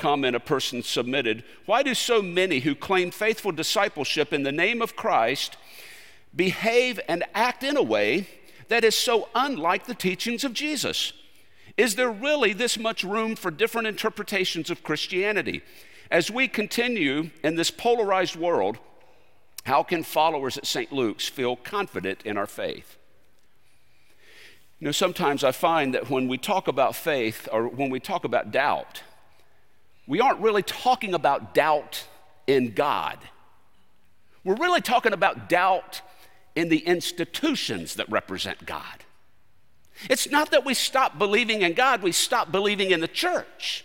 comment 0.00 0.34
a 0.34 0.40
person 0.40 0.82
submitted 0.82 1.44
Why 1.66 1.82
do 1.82 1.94
so 1.94 2.22
many 2.22 2.60
who 2.60 2.74
claim 2.74 3.10
faithful 3.10 3.52
discipleship 3.52 4.32
in 4.32 4.42
the 4.42 4.52
name 4.52 4.82
of 4.82 4.96
Christ 4.96 5.56
behave 6.34 6.98
and 7.08 7.24
act 7.34 7.62
in 7.62 7.76
a 7.76 7.82
way 7.82 8.26
that 8.68 8.84
is 8.84 8.94
so 8.94 9.28
unlike 9.34 9.86
the 9.86 9.94
teachings 9.94 10.42
of 10.42 10.52
Jesus? 10.52 11.12
Is 11.76 11.94
there 11.94 12.10
really 12.10 12.52
this 12.52 12.78
much 12.78 13.04
room 13.04 13.36
for 13.36 13.50
different 13.50 13.88
interpretations 13.88 14.70
of 14.70 14.82
Christianity? 14.82 15.62
As 16.10 16.30
we 16.30 16.48
continue 16.48 17.30
in 17.44 17.54
this 17.54 17.70
polarized 17.70 18.36
world, 18.36 18.78
how 19.64 19.82
can 19.82 20.02
followers 20.02 20.58
at 20.58 20.66
St. 20.66 20.92
Luke's 20.92 21.28
feel 21.28 21.56
confident 21.56 22.22
in 22.24 22.36
our 22.36 22.46
faith? 22.46 22.96
You 24.78 24.86
know, 24.86 24.92
sometimes 24.92 25.44
I 25.44 25.52
find 25.52 25.94
that 25.94 26.08
when 26.08 26.26
we 26.26 26.38
talk 26.38 26.66
about 26.66 26.96
faith 26.96 27.48
or 27.52 27.68
when 27.68 27.90
we 27.90 28.00
talk 28.00 28.24
about 28.24 28.50
doubt, 28.50 29.02
we 30.10 30.20
aren't 30.20 30.40
really 30.40 30.64
talking 30.64 31.14
about 31.14 31.54
doubt 31.54 32.04
in 32.48 32.72
God. 32.72 33.16
We're 34.42 34.56
really 34.56 34.80
talking 34.80 35.12
about 35.12 35.48
doubt 35.48 36.02
in 36.56 36.68
the 36.68 36.78
institutions 36.78 37.94
that 37.94 38.10
represent 38.10 38.66
God. 38.66 39.04
It's 40.08 40.28
not 40.28 40.50
that 40.50 40.64
we 40.64 40.74
stop 40.74 41.16
believing 41.16 41.62
in 41.62 41.74
God, 41.74 42.02
we 42.02 42.10
stop 42.10 42.50
believing 42.50 42.90
in 42.90 42.98
the 42.98 43.06
church. 43.06 43.84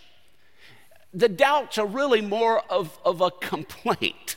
The 1.14 1.28
doubts 1.28 1.78
are 1.78 1.86
really 1.86 2.22
more 2.22 2.60
of, 2.68 2.98
of 3.04 3.20
a 3.20 3.30
complaint. 3.30 4.34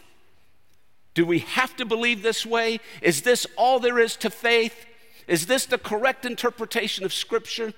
Do 1.15 1.25
we 1.25 1.39
have 1.39 1.75
to 1.77 1.85
believe 1.85 2.21
this 2.21 2.45
way? 2.45 2.81
Is 3.01 3.23
this 3.23 3.47
all 3.57 3.79
there 3.79 3.97
is 3.97 4.15
to 4.17 4.29
faith? 4.29 4.85
Is 5.27 5.47
this 5.47 5.65
the 5.65 5.79
correct 5.79 6.23
interpretation 6.23 7.03
of 7.03 7.13
Scripture? 7.13 7.73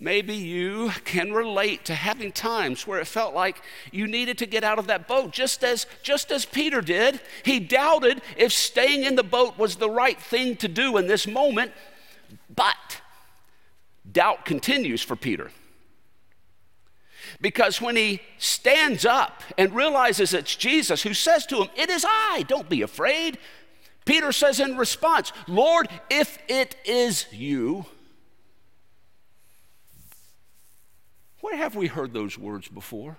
Maybe 0.00 0.34
you 0.34 0.92
can 1.04 1.32
relate 1.32 1.84
to 1.86 1.94
having 1.94 2.30
times 2.30 2.86
where 2.86 3.00
it 3.00 3.06
felt 3.06 3.34
like 3.34 3.60
you 3.90 4.06
needed 4.06 4.38
to 4.38 4.46
get 4.46 4.62
out 4.62 4.78
of 4.78 4.86
that 4.86 5.08
boat, 5.08 5.32
just 5.32 5.64
as, 5.64 5.86
just 6.04 6.30
as 6.30 6.44
Peter 6.44 6.80
did. 6.80 7.20
He 7.44 7.58
doubted 7.58 8.22
if 8.36 8.52
staying 8.52 9.02
in 9.02 9.16
the 9.16 9.24
boat 9.24 9.58
was 9.58 9.76
the 9.76 9.90
right 9.90 10.20
thing 10.20 10.54
to 10.56 10.68
do 10.68 10.98
in 10.98 11.08
this 11.08 11.26
moment, 11.26 11.72
but 12.54 13.00
doubt 14.10 14.44
continues 14.44 15.02
for 15.02 15.16
Peter. 15.16 15.50
Because 17.40 17.80
when 17.80 17.96
he 17.96 18.20
stands 18.38 19.04
up 19.04 19.42
and 19.56 19.74
realizes 19.74 20.32
it's 20.32 20.54
Jesus 20.54 21.02
who 21.02 21.12
says 21.12 21.44
to 21.46 21.62
him, 21.62 21.68
It 21.76 21.90
is 21.90 22.04
I, 22.08 22.44
don't 22.46 22.68
be 22.68 22.82
afraid, 22.82 23.38
Peter 24.04 24.30
says 24.30 24.60
in 24.60 24.76
response, 24.76 25.32
Lord, 25.48 25.88
if 26.08 26.38
it 26.48 26.76
is 26.84 27.26
you, 27.32 27.84
Where 31.48 31.56
have 31.56 31.76
we 31.76 31.86
heard 31.86 32.12
those 32.12 32.36
words 32.36 32.68
before? 32.68 33.16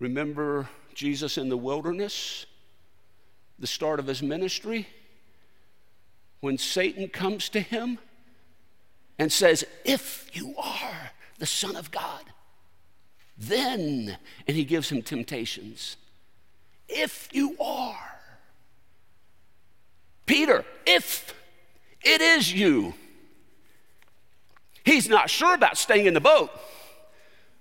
Remember 0.00 0.68
Jesus 0.94 1.38
in 1.38 1.48
the 1.48 1.56
wilderness, 1.56 2.44
the 3.60 3.68
start 3.68 4.00
of 4.00 4.08
his 4.08 4.20
ministry, 4.20 4.88
when 6.40 6.58
Satan 6.58 7.06
comes 7.06 7.48
to 7.50 7.60
him 7.60 8.00
and 9.16 9.30
says, 9.30 9.64
If 9.84 10.28
you 10.32 10.56
are 10.58 11.12
the 11.38 11.46
Son 11.46 11.76
of 11.76 11.92
God, 11.92 12.24
then, 13.38 14.18
and 14.48 14.56
he 14.56 14.64
gives 14.64 14.90
him 14.90 15.02
temptations. 15.02 15.98
If 16.88 17.28
you 17.30 17.56
are, 17.60 18.18
Peter, 20.26 20.64
if 20.84 21.32
it 22.02 22.20
is 22.20 22.52
you, 22.52 22.94
He's 24.86 25.08
not 25.08 25.28
sure 25.28 25.52
about 25.52 25.76
staying 25.76 26.06
in 26.06 26.14
the 26.14 26.20
boat, 26.20 26.48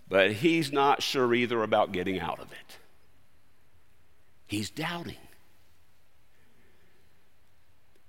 but 0.08 0.32
he's 0.32 0.72
not 0.72 1.01
sure 1.01 1.34
either 1.34 1.63
about 1.63 1.91
getting 1.91 2.20
out 2.20 2.39
of 2.39 2.51
it. 2.51 2.77
He's 4.46 4.70
doubting. 4.70 5.17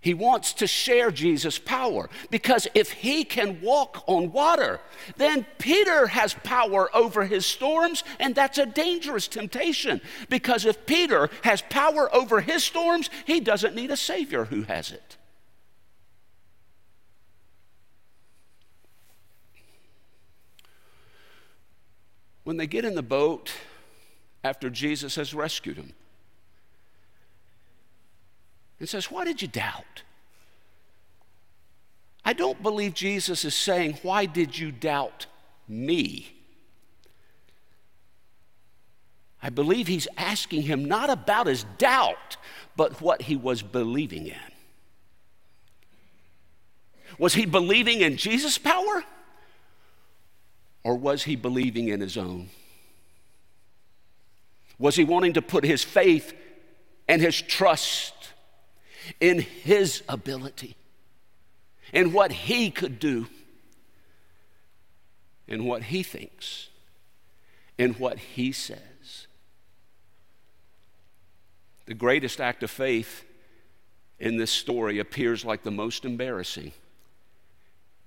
He 0.00 0.12
wants 0.12 0.52
to 0.52 0.66
share 0.66 1.11
Jesus' 1.11 1.58
power 1.58 2.11
because 2.30 2.68
if 2.75 2.92
he 2.92 3.25
can 3.25 3.62
walk 3.62 4.04
on 4.06 4.32
water, 4.32 4.80
then 5.16 5.46
Peter 5.58 6.08
has 6.08 6.35
power 6.44 6.94
over 6.94 7.25
his 7.25 7.46
storms, 7.46 8.04
and 8.20 8.35
that's 8.35 8.58
a 8.58 8.66
dangerous 8.66 9.28
temptation. 9.28 10.02
Because 10.28 10.66
if 10.66 10.85
Peter 10.85 11.30
has 11.42 11.62
power 11.62 12.14
over 12.14 12.42
his 12.42 12.62
storms, 12.62 13.08
he 13.25 13.40
doesn't 13.40 13.75
need 13.75 13.90
a 13.90 13.96
Savior 13.96 14.44
who 14.44 14.64
has 14.64 14.92
it. 14.92 15.16
When 22.46 22.58
they 22.58 22.66
get 22.68 22.84
in 22.84 22.94
the 22.94 23.02
boat 23.02 23.50
after 24.44 24.70
Jesus 24.70 25.16
has 25.16 25.34
rescued 25.34 25.78
them 25.78 25.92
and 28.78 28.88
says, 28.88 29.10
Why 29.10 29.24
did 29.24 29.42
you 29.42 29.48
doubt? 29.48 30.04
I 32.24 32.34
don't 32.34 32.62
believe 32.62 32.94
Jesus 32.94 33.44
is 33.44 33.56
saying, 33.56 33.98
Why 34.02 34.26
did 34.26 34.56
you 34.56 34.70
doubt 34.70 35.26
me? 35.66 36.36
I 39.42 39.50
believe 39.50 39.88
he's 39.88 40.06
asking 40.16 40.62
him 40.62 40.84
not 40.84 41.10
about 41.10 41.48
his 41.48 41.64
doubt, 41.78 42.36
but 42.76 43.00
what 43.00 43.22
he 43.22 43.34
was 43.34 43.60
believing 43.60 44.28
in. 44.28 44.36
Was 47.18 47.34
he 47.34 47.44
believing 47.44 48.02
in 48.02 48.16
Jesus' 48.16 48.56
power? 48.56 49.02
Or 50.86 50.94
was 50.94 51.24
he 51.24 51.34
believing 51.34 51.88
in 51.88 52.00
his 52.00 52.16
own? 52.16 52.48
Was 54.78 54.94
he 54.94 55.02
wanting 55.02 55.32
to 55.32 55.42
put 55.42 55.64
his 55.64 55.82
faith 55.82 56.32
and 57.08 57.20
his 57.20 57.42
trust 57.42 58.14
in 59.18 59.40
his 59.40 60.04
ability, 60.08 60.76
in 61.92 62.12
what 62.12 62.30
he 62.30 62.70
could 62.70 63.00
do, 63.00 63.26
in 65.49 65.64
what 65.64 65.82
he 65.82 66.04
thinks, 66.04 66.68
in 67.76 67.94
what 67.94 68.20
he 68.20 68.52
says? 68.52 69.26
The 71.86 71.94
greatest 71.94 72.40
act 72.40 72.62
of 72.62 72.70
faith 72.70 73.25
in 74.20 74.36
this 74.36 74.52
story 74.52 75.00
appears 75.00 75.44
like 75.44 75.64
the 75.64 75.72
most 75.72 76.04
embarrassing. 76.04 76.70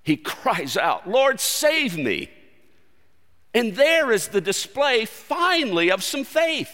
He 0.02 0.16
cries 0.16 0.78
out, 0.78 1.10
Lord, 1.10 1.42
save 1.42 1.98
me. 1.98 2.30
And 3.54 3.76
there 3.76 4.12
is 4.12 4.28
the 4.28 4.42
display, 4.42 5.06
finally, 5.06 5.92
of 5.92 6.04
some 6.04 6.24
faith, 6.24 6.72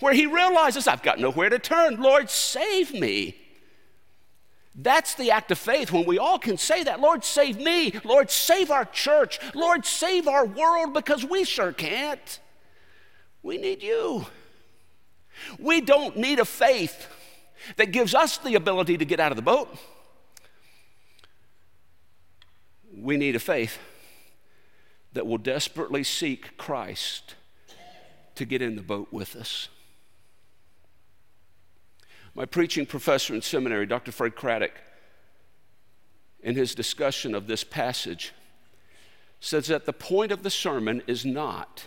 where 0.00 0.12
he 0.12 0.26
realizes, 0.26 0.86
I've 0.86 1.02
got 1.02 1.18
nowhere 1.18 1.48
to 1.48 1.58
turn. 1.58 2.00
Lord, 2.00 2.28
save 2.28 2.92
me. 2.92 3.36
That's 4.74 5.14
the 5.14 5.30
act 5.30 5.50
of 5.52 5.58
faith 5.58 5.92
when 5.92 6.04
we 6.04 6.18
all 6.18 6.38
can 6.38 6.58
say 6.58 6.82
that 6.82 7.00
Lord, 7.00 7.24
save 7.24 7.58
me. 7.58 7.94
Lord, 8.02 8.30
save 8.30 8.70
our 8.70 8.84
church. 8.84 9.38
Lord, 9.54 9.86
save 9.86 10.26
our 10.26 10.44
world 10.44 10.92
because 10.92 11.24
we 11.24 11.44
sure 11.44 11.72
can't. 11.72 12.40
We 13.42 13.56
need 13.56 13.82
you. 13.82 14.26
We 15.58 15.80
don't 15.80 16.16
need 16.16 16.40
a 16.40 16.44
faith 16.44 17.08
that 17.76 17.92
gives 17.92 18.14
us 18.14 18.38
the 18.38 18.56
ability 18.56 18.98
to 18.98 19.04
get 19.04 19.20
out 19.20 19.32
of 19.32 19.36
the 19.36 19.42
boat. 19.42 19.74
We 22.96 23.16
need 23.16 23.36
a 23.36 23.40
faith 23.40 23.78
that 25.14 25.26
will 25.26 25.38
desperately 25.38 26.04
seek 26.04 26.56
Christ 26.56 27.34
to 28.34 28.44
get 28.44 28.60
in 28.60 28.76
the 28.76 28.82
boat 28.82 29.08
with 29.10 29.36
us. 29.36 29.68
My 32.34 32.44
preaching 32.44 32.84
professor 32.84 33.34
in 33.34 33.42
seminary, 33.42 33.86
Dr. 33.86 34.10
Fred 34.10 34.34
Craddock, 34.34 34.72
in 36.42 36.56
his 36.56 36.74
discussion 36.74 37.34
of 37.34 37.46
this 37.46 37.64
passage, 37.64 38.32
says 39.40 39.68
that 39.68 39.86
the 39.86 39.92
point 39.92 40.32
of 40.32 40.42
the 40.42 40.50
sermon 40.50 41.02
is 41.06 41.24
not 41.24 41.86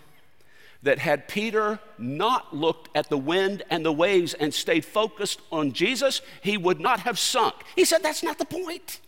that 0.83 0.99
had 0.99 1.27
Peter 1.27 1.79
not 1.97 2.55
looked 2.55 2.95
at 2.95 3.09
the 3.09 3.17
wind 3.17 3.63
and 3.69 3.85
the 3.85 3.91
waves 3.91 4.33
and 4.35 4.53
stayed 4.53 4.85
focused 4.85 5.41
on 5.51 5.73
Jesus, 5.73 6.21
he 6.41 6.55
would 6.55 6.79
not 6.79 7.01
have 7.01 7.17
sunk. 7.19 7.55
He 7.75 7.83
said 7.83 8.03
that's 8.03 8.23
not 8.23 8.37
the 8.37 8.45
point. 8.45 9.01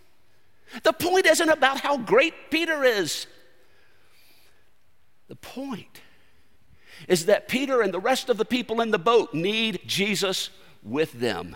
The 0.83 0.93
point 0.93 1.25
isn't 1.25 1.49
about 1.49 1.79
how 1.79 1.97
great 1.97 2.33
Peter 2.51 2.83
is. 2.83 3.27
The 5.29 5.35
point 5.35 6.01
is 7.07 7.27
that 7.27 7.47
Peter 7.47 7.81
and 7.81 7.93
the 7.93 7.99
rest 7.99 8.29
of 8.29 8.37
the 8.37 8.45
people 8.45 8.81
in 8.81 8.91
the 8.91 8.99
boat 8.99 9.33
need 9.33 9.79
Jesus 9.85 10.49
with 10.83 11.13
them. 11.13 11.55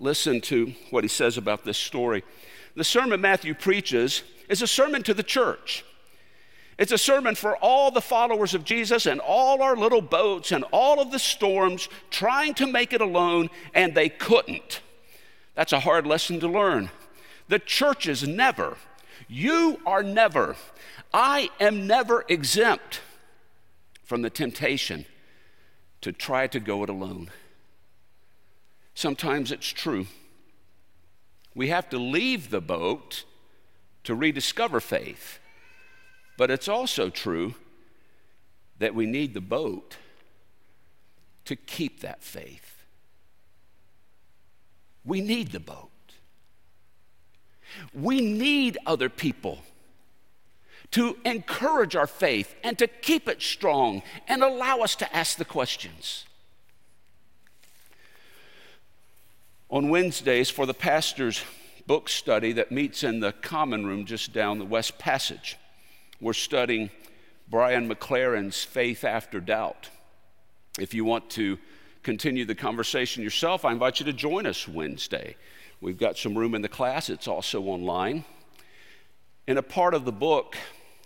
Listen 0.00 0.40
to 0.40 0.72
what 0.90 1.04
he 1.04 1.08
says 1.08 1.38
about 1.38 1.64
this 1.64 1.78
story. 1.78 2.24
The 2.74 2.82
sermon 2.82 3.20
Matthew 3.20 3.54
preaches 3.54 4.24
is 4.48 4.62
a 4.62 4.66
sermon 4.66 5.02
to 5.04 5.14
the 5.14 5.22
church. 5.22 5.84
It's 6.76 6.90
a 6.90 6.98
sermon 6.98 7.36
for 7.36 7.56
all 7.58 7.92
the 7.92 8.00
followers 8.00 8.52
of 8.52 8.64
Jesus 8.64 9.06
and 9.06 9.20
all 9.20 9.62
our 9.62 9.76
little 9.76 10.00
boats 10.00 10.50
and 10.50 10.64
all 10.72 11.00
of 11.00 11.12
the 11.12 11.20
storms 11.20 11.88
trying 12.10 12.54
to 12.54 12.66
make 12.66 12.92
it 12.92 13.00
alone, 13.00 13.48
and 13.74 13.94
they 13.94 14.08
couldn't. 14.08 14.80
That's 15.54 15.72
a 15.72 15.80
hard 15.80 16.04
lesson 16.04 16.40
to 16.40 16.48
learn. 16.48 16.90
The 17.46 17.60
church 17.60 18.08
is 18.08 18.26
never, 18.26 18.76
you 19.28 19.80
are 19.86 20.02
never 20.02 20.56
I 21.12 21.50
am 21.60 21.86
never 21.86 22.24
exempt 22.28 23.00
from 24.02 24.22
the 24.22 24.30
temptation 24.30 25.06
to 26.00 26.10
try 26.12 26.48
to 26.48 26.58
go 26.58 26.82
it 26.82 26.90
alone. 26.90 27.30
Sometimes 28.94 29.52
it's 29.52 29.68
true. 29.68 30.06
We 31.54 31.68
have 31.68 31.88
to 31.90 31.98
leave 31.98 32.50
the 32.50 32.60
boat 32.60 33.24
to 34.02 34.14
rediscover 34.14 34.80
faith. 34.80 35.38
But 36.36 36.50
it's 36.50 36.68
also 36.68 37.10
true 37.10 37.54
that 38.78 38.94
we 38.94 39.06
need 39.06 39.34
the 39.34 39.40
boat 39.40 39.96
to 41.44 41.54
keep 41.54 42.00
that 42.00 42.24
faith. 42.24 42.84
We 45.04 45.20
need 45.20 45.52
the 45.52 45.60
boat. 45.60 45.90
We 47.92 48.20
need 48.20 48.78
other 48.86 49.08
people 49.08 49.60
to 50.92 51.16
encourage 51.24 51.96
our 51.96 52.06
faith 52.06 52.54
and 52.62 52.78
to 52.78 52.86
keep 52.86 53.28
it 53.28 53.42
strong 53.42 54.02
and 54.28 54.42
allow 54.42 54.78
us 54.78 54.94
to 54.96 55.16
ask 55.16 55.36
the 55.38 55.44
questions. 55.44 56.24
On 59.70 59.88
Wednesdays, 59.88 60.50
for 60.50 60.66
the 60.66 60.74
pastor's 60.74 61.42
book 61.86 62.08
study 62.08 62.52
that 62.52 62.70
meets 62.70 63.02
in 63.02 63.18
the 63.18 63.32
common 63.32 63.84
room 63.84 64.04
just 64.04 64.32
down 64.32 64.58
the 64.58 64.64
West 64.64 64.98
Passage, 64.98 65.56
we're 66.20 66.32
studying 66.32 66.90
Brian 67.48 67.88
McLaren's 67.88 68.62
Faith 68.62 69.02
After 69.02 69.40
Doubt. 69.40 69.90
If 70.78 70.94
you 70.94 71.04
want 71.04 71.28
to 71.30 71.58
continue 72.04 72.44
the 72.44 72.54
conversation 72.54 73.22
yourself, 73.22 73.64
I 73.64 73.72
invite 73.72 73.98
you 73.98 74.06
to 74.06 74.12
join 74.12 74.46
us 74.46 74.68
Wednesday. 74.68 75.36
We've 75.84 75.98
got 75.98 76.16
some 76.16 76.34
room 76.34 76.54
in 76.54 76.62
the 76.62 76.68
class, 76.70 77.10
it's 77.10 77.28
also 77.28 77.60
online. 77.64 78.24
In 79.46 79.58
a 79.58 79.62
part 79.62 79.92
of 79.92 80.06
the 80.06 80.12
book, 80.12 80.56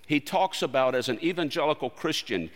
he 0.06 0.20
talks 0.20 0.62
about 0.62 0.94
as 0.94 1.08
an 1.08 1.18
evangelical 1.20 1.90
Christian 1.90 2.48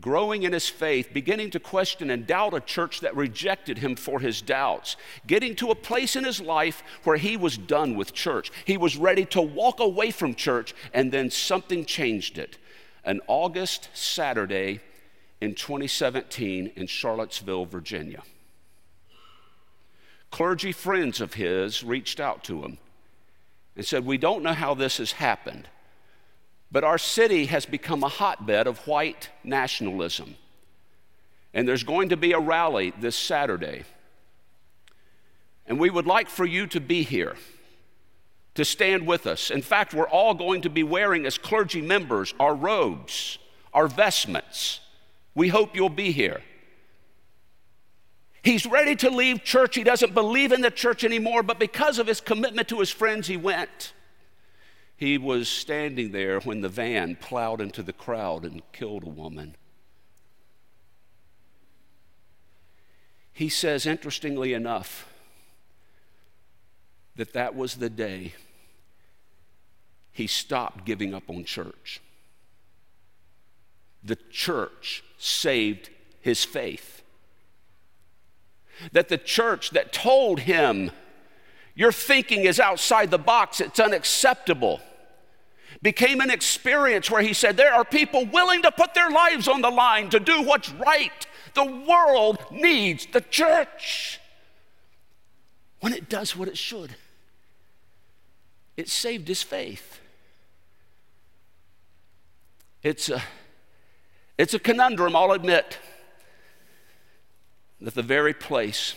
growing 0.00 0.42
in 0.42 0.52
his 0.52 0.68
faith, 0.68 1.10
beginning 1.12 1.50
to 1.50 1.60
question 1.60 2.10
and 2.10 2.26
doubt 2.26 2.52
a 2.52 2.58
church 2.58 2.98
that 3.02 3.14
rejected 3.14 3.78
him 3.78 3.94
for 3.94 4.18
his 4.18 4.42
doubts, 4.42 4.96
getting 5.28 5.54
to 5.54 5.70
a 5.70 5.76
place 5.76 6.16
in 6.16 6.24
his 6.24 6.40
life 6.40 6.82
where 7.04 7.16
he 7.16 7.36
was 7.36 7.56
done 7.56 7.94
with 7.94 8.12
church. 8.12 8.50
He 8.64 8.76
was 8.76 8.96
ready 8.96 9.24
to 9.26 9.40
walk 9.40 9.78
away 9.78 10.10
from 10.10 10.34
church, 10.34 10.74
and 10.92 11.12
then 11.12 11.30
something 11.30 11.84
changed 11.84 12.38
it. 12.38 12.58
An 13.04 13.20
August 13.28 13.88
Saturday 13.94 14.80
in 15.40 15.54
2017 15.54 16.72
in 16.74 16.86
Charlottesville, 16.88 17.66
Virginia. 17.66 18.24
Clergy 20.32 20.72
friends 20.72 21.20
of 21.20 21.34
his 21.34 21.84
reached 21.84 22.18
out 22.18 22.42
to 22.44 22.62
him 22.62 22.78
and 23.76 23.86
said, 23.86 24.04
We 24.04 24.18
don't 24.18 24.42
know 24.42 24.54
how 24.54 24.74
this 24.74 24.96
has 24.96 25.12
happened. 25.12 25.68
But 26.72 26.84
our 26.84 26.96
city 26.96 27.46
has 27.46 27.66
become 27.66 28.02
a 28.02 28.08
hotbed 28.08 28.66
of 28.66 28.86
white 28.86 29.28
nationalism. 29.44 30.36
And 31.52 31.68
there's 31.68 31.84
going 31.84 32.08
to 32.08 32.16
be 32.16 32.32
a 32.32 32.40
rally 32.40 32.94
this 32.98 33.14
Saturday. 33.14 33.84
And 35.66 35.78
we 35.78 35.90
would 35.90 36.06
like 36.06 36.30
for 36.30 36.46
you 36.46 36.66
to 36.68 36.80
be 36.80 37.02
here, 37.02 37.36
to 38.54 38.64
stand 38.64 39.06
with 39.06 39.26
us. 39.26 39.50
In 39.50 39.60
fact, 39.60 39.92
we're 39.92 40.08
all 40.08 40.32
going 40.32 40.62
to 40.62 40.70
be 40.70 40.82
wearing, 40.82 41.26
as 41.26 41.36
clergy 41.36 41.82
members, 41.82 42.32
our 42.40 42.54
robes, 42.54 43.38
our 43.74 43.86
vestments. 43.86 44.80
We 45.34 45.48
hope 45.48 45.76
you'll 45.76 45.90
be 45.90 46.10
here. 46.10 46.40
He's 48.42 48.66
ready 48.66 48.96
to 48.96 49.10
leave 49.10 49.44
church. 49.44 49.76
He 49.76 49.84
doesn't 49.84 50.14
believe 50.14 50.50
in 50.50 50.62
the 50.62 50.70
church 50.70 51.04
anymore, 51.04 51.42
but 51.42 51.60
because 51.60 51.98
of 51.98 52.08
his 52.08 52.20
commitment 52.20 52.68
to 52.68 52.80
his 52.80 52.90
friends, 52.90 53.28
he 53.28 53.36
went. 53.36 53.92
He 54.96 55.16
was 55.16 55.48
standing 55.48 56.12
there 56.12 56.40
when 56.40 56.60
the 56.60 56.68
van 56.68 57.16
plowed 57.16 57.60
into 57.60 57.82
the 57.82 57.92
crowd 57.92 58.44
and 58.44 58.62
killed 58.72 59.04
a 59.04 59.08
woman. 59.08 59.56
He 63.32 63.48
says, 63.48 63.86
interestingly 63.86 64.52
enough, 64.52 65.08
that 67.16 67.32
that 67.32 67.54
was 67.54 67.76
the 67.76 67.90
day 67.90 68.34
he 70.12 70.26
stopped 70.26 70.84
giving 70.84 71.14
up 71.14 71.28
on 71.28 71.44
church. 71.44 72.00
The 74.04 74.18
church 74.30 75.02
saved 75.16 75.90
his 76.20 76.44
faith. 76.44 77.01
That 78.92 79.08
the 79.08 79.18
church 79.18 79.70
that 79.70 79.92
told 79.92 80.40
him, 80.40 80.90
Your 81.74 81.92
thinking 81.92 82.44
is 82.44 82.58
outside 82.58 83.10
the 83.10 83.18
box, 83.18 83.60
it's 83.60 83.80
unacceptable 83.80 84.80
became 85.82 86.20
an 86.20 86.30
experience 86.30 87.10
where 87.10 87.22
he 87.22 87.34
said, 87.34 87.56
There 87.56 87.74
are 87.74 87.84
people 87.84 88.24
willing 88.26 88.62
to 88.62 88.70
put 88.70 88.94
their 88.94 89.10
lives 89.10 89.48
on 89.48 89.60
the 89.60 89.70
line 89.70 90.08
to 90.10 90.20
do 90.20 90.42
what's 90.42 90.70
right. 90.72 91.26
The 91.54 91.64
world 91.64 92.38
needs 92.50 93.06
the 93.06 93.20
church 93.20 94.20
when 95.80 95.92
it 95.92 96.08
does 96.08 96.36
what 96.36 96.48
it 96.48 96.56
should. 96.56 96.94
It 98.76 98.88
saved 98.88 99.28
his 99.28 99.42
faith. 99.42 100.00
It's 102.82 103.08
a, 103.08 103.22
it's 104.38 104.54
a 104.54 104.58
conundrum, 104.58 105.14
I'll 105.14 105.32
admit, 105.32 105.78
that 107.82 107.94
the 107.94 108.02
very 108.02 108.34
place 108.34 108.94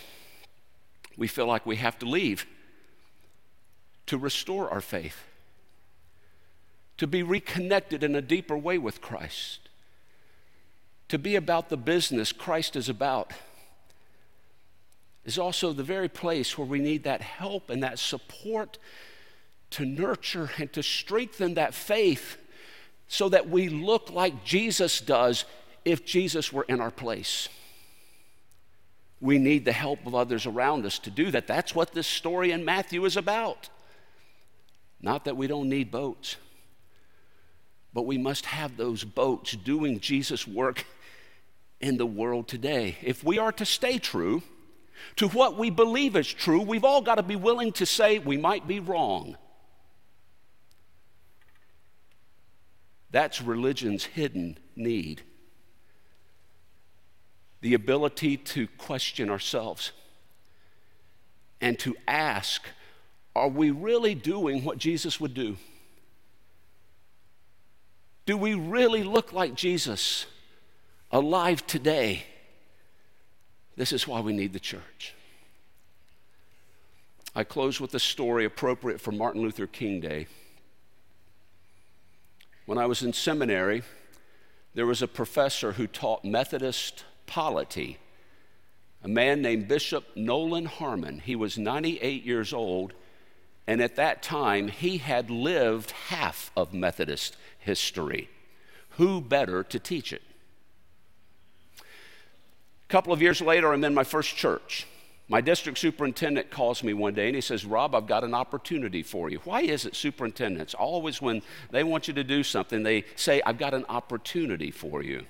we 1.16 1.26
feel 1.26 1.46
like 1.46 1.66
we 1.66 1.76
have 1.76 1.98
to 1.98 2.06
leave 2.06 2.46
to 4.06 4.16
restore 4.16 4.70
our 4.70 4.80
faith 4.80 5.24
to 6.98 7.06
be 7.06 7.22
reconnected 7.22 8.02
in 8.02 8.14
a 8.14 8.22
deeper 8.22 8.56
way 8.56 8.78
with 8.78 9.00
Christ, 9.00 9.68
to 11.08 11.18
be 11.18 11.36
about 11.36 11.68
the 11.68 11.76
business 11.76 12.32
Christ 12.32 12.74
is 12.74 12.88
about, 12.88 13.32
is 15.24 15.38
also 15.38 15.72
the 15.72 15.82
very 15.82 16.08
place 16.08 16.56
where 16.56 16.66
we 16.66 16.78
need 16.78 17.04
that 17.04 17.20
help 17.20 17.68
and 17.68 17.82
that 17.82 17.98
support 17.98 18.78
to 19.70 19.84
nurture 19.84 20.50
and 20.58 20.72
to 20.72 20.82
strengthen 20.82 21.54
that 21.54 21.74
faith 21.74 22.38
so 23.08 23.28
that 23.28 23.48
we 23.48 23.68
look 23.68 24.10
like 24.10 24.44
Jesus 24.44 25.00
does 25.00 25.44
if 25.84 26.04
Jesus 26.04 26.52
were 26.52 26.64
in 26.68 26.80
our 26.80 26.90
place. 26.90 27.48
We 29.20 29.38
need 29.38 29.64
the 29.64 29.72
help 29.72 30.06
of 30.06 30.14
others 30.14 30.46
around 30.46 30.84
us 30.84 30.98
to 31.00 31.10
do 31.10 31.30
that. 31.30 31.46
That's 31.46 31.74
what 31.74 31.92
this 31.92 32.06
story 32.06 32.52
in 32.52 32.64
Matthew 32.64 33.04
is 33.04 33.16
about. 33.16 33.68
Not 35.00 35.24
that 35.24 35.36
we 35.36 35.46
don't 35.46 35.68
need 35.68 35.90
boats, 35.90 36.36
but 37.92 38.02
we 38.02 38.18
must 38.18 38.46
have 38.46 38.76
those 38.76 39.04
boats 39.04 39.52
doing 39.52 40.00
Jesus' 40.00 40.46
work 40.46 40.84
in 41.80 41.96
the 41.96 42.06
world 42.06 42.48
today. 42.48 42.96
If 43.02 43.24
we 43.24 43.38
are 43.38 43.52
to 43.52 43.64
stay 43.64 43.98
true 43.98 44.42
to 45.16 45.28
what 45.28 45.56
we 45.56 45.70
believe 45.70 46.16
is 46.16 46.30
true, 46.30 46.60
we've 46.60 46.84
all 46.84 47.02
got 47.02 47.16
to 47.16 47.22
be 47.22 47.36
willing 47.36 47.72
to 47.72 47.86
say 47.86 48.18
we 48.18 48.36
might 48.36 48.66
be 48.66 48.80
wrong. 48.80 49.36
That's 53.10 53.40
religion's 53.40 54.04
hidden 54.04 54.58
need 54.74 55.22
the 57.66 57.74
ability 57.74 58.36
to 58.36 58.68
question 58.78 59.28
ourselves 59.28 59.90
and 61.60 61.76
to 61.80 61.96
ask, 62.06 62.62
are 63.34 63.48
we 63.48 63.72
really 63.72 64.14
doing 64.14 64.62
what 64.62 64.78
Jesus 64.78 65.20
would 65.20 65.34
do? 65.34 65.56
Do 68.24 68.36
we 68.36 68.54
really 68.54 69.02
look 69.02 69.32
like 69.32 69.56
Jesus 69.56 70.26
alive 71.10 71.66
today? 71.66 72.22
This 73.74 73.92
is 73.92 74.06
why 74.06 74.20
we 74.20 74.32
need 74.32 74.52
the 74.52 74.60
church. 74.60 75.12
I 77.34 77.42
close 77.42 77.80
with 77.80 77.92
a 77.94 77.98
story 77.98 78.44
appropriate 78.44 79.00
for 79.00 79.10
Martin 79.10 79.42
Luther 79.42 79.66
King 79.66 79.98
Day. 79.98 80.28
When 82.64 82.78
I 82.78 82.86
was 82.86 83.02
in 83.02 83.12
seminary, 83.12 83.82
there 84.74 84.86
was 84.86 85.02
a 85.02 85.08
professor 85.08 85.72
who 85.72 85.88
taught 85.88 86.24
Methodist 86.24 87.02
polity, 87.26 87.98
a 89.02 89.08
man 89.08 89.42
named 89.42 89.68
Bishop 89.68 90.04
Nolan 90.16 90.66
Harmon. 90.66 91.20
He 91.20 91.36
was 91.36 91.58
98 91.58 92.24
years 92.24 92.52
old, 92.52 92.92
and 93.66 93.80
at 93.80 93.96
that 93.96 94.22
time, 94.22 94.68
he 94.68 94.98
had 94.98 95.30
lived 95.30 95.90
half 95.90 96.50
of 96.56 96.72
Methodist 96.72 97.36
history. 97.58 98.28
Who 98.90 99.20
better 99.20 99.62
to 99.64 99.78
teach 99.78 100.12
it? 100.12 100.22
A 101.78 102.88
couple 102.88 103.12
of 103.12 103.20
years 103.20 103.40
later, 103.40 103.72
I'm 103.72 103.84
in 103.84 103.94
my 103.94 104.04
first 104.04 104.36
church. 104.36 104.86
My 105.28 105.40
district 105.40 105.78
superintendent 105.78 106.50
calls 106.50 106.84
me 106.84 106.94
one 106.94 107.14
day 107.14 107.26
and 107.26 107.34
he 107.34 107.40
says, 107.40 107.66
Rob, 107.66 107.96
I've 107.96 108.06
got 108.06 108.22
an 108.22 108.32
opportunity 108.32 109.02
for 109.02 109.28
you. 109.28 109.40
Why 109.42 109.62
is 109.62 109.84
it 109.84 109.96
superintendents 109.96 110.72
always, 110.72 111.20
when 111.20 111.42
they 111.70 111.82
want 111.82 112.06
you 112.06 112.14
to 112.14 112.22
do 112.22 112.44
something, 112.44 112.84
they 112.84 113.04
say, 113.16 113.42
I've 113.44 113.58
got 113.58 113.74
an 113.74 113.84
opportunity 113.88 114.70
for 114.70 115.02
you? 115.02 115.24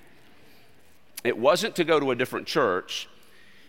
It 1.24 1.38
wasn't 1.38 1.76
to 1.76 1.84
go 1.84 1.98
to 1.98 2.10
a 2.10 2.14
different 2.14 2.46
church, 2.46 3.08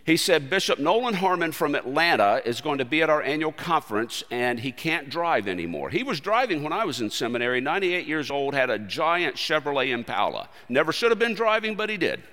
he 0.08 0.16
said 0.16 0.50
Bishop 0.50 0.80
Nolan 0.80 1.16
Harmon 1.16 1.52
from 1.52 1.76
Atlanta 1.76 2.42
is 2.46 2.62
going 2.62 2.78
to 2.78 2.86
be 2.86 3.02
at 3.02 3.10
our 3.10 3.22
annual 3.22 3.52
conference 3.52 4.24
and 4.32 4.58
he 4.58 4.72
can't 4.72 5.10
drive 5.10 5.50
anymore. 5.50 5.90
He 5.90 6.02
was 6.02 6.22
driving 6.22 6.64
when 6.64 6.72
I 6.72 6.86
was 6.86 7.02
in 7.02 7.10
seminary, 7.10 7.60
98 7.60 8.08
years 8.08 8.32
old, 8.32 8.54
had 8.54 8.70
a 8.70 8.80
giant 8.80 9.36
Chevrolet 9.36 9.90
Impala. 9.90 10.48
Never 10.70 10.94
should 10.94 11.12
have 11.12 11.20
been 11.20 11.34
driving, 11.34 11.76
but 11.76 11.90
he 11.90 11.98
did. 11.98 12.24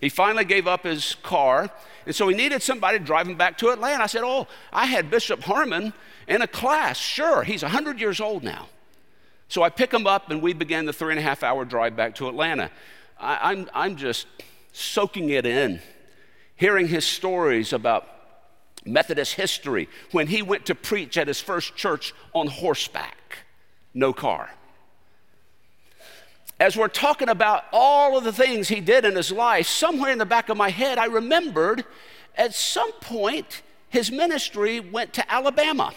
He 0.00 0.08
finally 0.08 0.46
gave 0.46 0.66
up 0.66 0.84
his 0.84 1.16
car, 1.22 1.68
and 2.06 2.16
so 2.16 2.26
he 2.28 2.34
needed 2.34 2.62
somebody 2.62 2.98
to 2.98 3.04
drive 3.04 3.28
him 3.28 3.36
back 3.36 3.58
to 3.58 3.68
Atlanta. 3.68 4.04
I 4.04 4.06
said, 4.06 4.22
Oh, 4.24 4.46
I 4.72 4.86
had 4.86 5.10
Bishop 5.10 5.42
Harmon 5.42 5.92
in 6.28 6.40
a 6.40 6.46
class. 6.46 6.96
Sure, 6.96 7.42
he's 7.42 7.62
100 7.62 8.00
years 8.00 8.22
old 8.22 8.42
now. 8.42 8.68
So 9.48 9.62
I 9.62 9.68
pick 9.68 9.92
him 9.92 10.06
up, 10.06 10.30
and 10.30 10.40
we 10.40 10.54
began 10.54 10.86
the 10.86 10.94
three 10.94 11.12
and 11.12 11.18
a 11.18 11.22
half 11.22 11.42
hour 11.42 11.66
drive 11.66 11.94
back 11.94 12.14
to 12.14 12.28
Atlanta. 12.30 12.70
I, 13.20 13.50
I'm, 13.50 13.70
I'm 13.74 13.96
just 13.96 14.26
soaking 14.72 15.30
it 15.30 15.46
in 15.46 15.80
hearing 16.56 16.88
his 16.88 17.04
stories 17.04 17.72
about 17.72 18.06
Methodist 18.84 19.34
history 19.34 19.88
when 20.12 20.26
he 20.26 20.42
went 20.42 20.66
to 20.66 20.74
preach 20.74 21.16
at 21.16 21.28
his 21.28 21.40
first 21.40 21.76
church 21.76 22.14
on 22.34 22.46
horseback, 22.46 23.38
no 23.94 24.12
car. 24.12 24.50
As 26.58 26.76
we're 26.76 26.88
talking 26.88 27.30
about 27.30 27.64
all 27.72 28.18
of 28.18 28.24
the 28.24 28.32
things 28.32 28.68
he 28.68 28.80
did 28.80 29.06
in 29.06 29.16
his 29.16 29.32
life, 29.32 29.66
somewhere 29.66 30.12
in 30.12 30.18
the 30.18 30.26
back 30.26 30.50
of 30.50 30.58
my 30.58 30.68
head, 30.68 30.98
I 30.98 31.06
remembered 31.06 31.84
at 32.36 32.54
some 32.54 32.92
point 33.00 33.62
his 33.88 34.10
ministry 34.10 34.80
went 34.80 35.14
to 35.14 35.32
Alabama. 35.32 35.92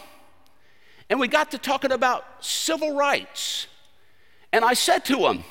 And 1.09 1.19
we 1.19 1.27
got 1.27 1.51
to 1.51 1.57
talking 1.57 1.91
about 1.91 2.25
civil 2.39 2.95
rights. 2.95 3.67
And 4.53 4.63
I 4.63 4.73
said 4.73 5.03
to 5.05 5.27
him, 5.27 5.43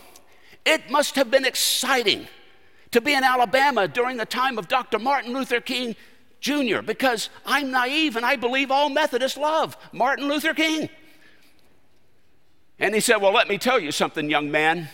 It 0.65 0.91
must 0.91 1.17
have 1.17 1.31
been 1.31 1.45
exciting 1.45 2.29
to 2.93 3.01
be 3.01 3.15
in 3.15 3.25
Alabama 3.25 3.89
during 3.89 4.17
the 4.17 4.27
time 4.27 4.59
of 4.59 4.69
Dr. 4.69 4.99
Martin 4.99 5.33
Luther 5.33 5.61
King 5.61 5.97
Jr. 6.41 6.83
because 6.83 7.31
I'm 7.47 7.71
naive 7.71 8.17
and 8.17 8.27
I 8.27 8.37
believe 8.37 8.71
all 8.71 8.89
Methodists 8.89 9.39
love 9.39 9.77
Martin 9.93 10.29
Luther 10.29 10.55
King. 10.55 10.89
And 12.79 12.95
he 12.95 13.01
said, 13.01 13.17
Well, 13.17 13.33
let 13.33 13.49
me 13.49 13.59
tell 13.59 13.79
you 13.79 13.93
something, 13.93 14.29
young 14.29 14.51
man. 14.51 14.89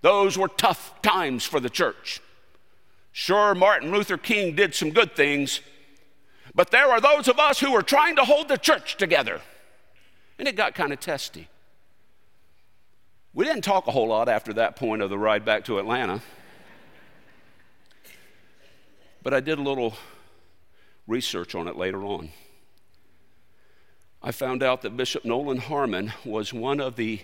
Those 0.00 0.38
were 0.38 0.48
tough 0.48 1.00
times 1.02 1.44
for 1.44 1.60
the 1.60 1.70
church. 1.70 2.20
Sure, 3.12 3.54
Martin 3.54 3.90
Luther 3.90 4.16
King 4.16 4.54
did 4.54 4.74
some 4.74 4.90
good 4.90 5.16
things, 5.16 5.60
but 6.54 6.70
there 6.70 6.88
are 6.88 7.00
those 7.00 7.28
of 7.28 7.38
us 7.38 7.58
who 7.58 7.74
are 7.74 7.82
trying 7.82 8.16
to 8.16 8.24
hold 8.24 8.48
the 8.48 8.56
church 8.56 8.96
together. 8.96 9.40
And 10.38 10.46
it 10.46 10.56
got 10.56 10.74
kind 10.74 10.92
of 10.92 11.00
testy. 11.00 11.48
We 13.38 13.44
didn't 13.44 13.62
talk 13.62 13.86
a 13.86 13.92
whole 13.92 14.08
lot 14.08 14.28
after 14.28 14.52
that 14.54 14.74
point 14.74 15.00
of 15.00 15.10
the 15.10 15.16
ride 15.16 15.44
back 15.44 15.64
to 15.66 15.78
Atlanta. 15.78 16.20
But 19.22 19.32
I 19.32 19.38
did 19.38 19.60
a 19.60 19.62
little 19.62 19.94
research 21.06 21.54
on 21.54 21.68
it 21.68 21.76
later 21.76 22.02
on. 22.04 22.30
I 24.20 24.32
found 24.32 24.64
out 24.64 24.82
that 24.82 24.96
Bishop 24.96 25.24
Nolan 25.24 25.58
Harmon 25.58 26.12
was 26.24 26.52
one 26.52 26.80
of 26.80 26.96
the 26.96 27.20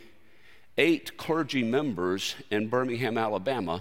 eight 0.79 1.17
clergy 1.17 1.65
members 1.65 2.37
in 2.49 2.69
Birmingham, 2.69 3.19
Alabama, 3.19 3.81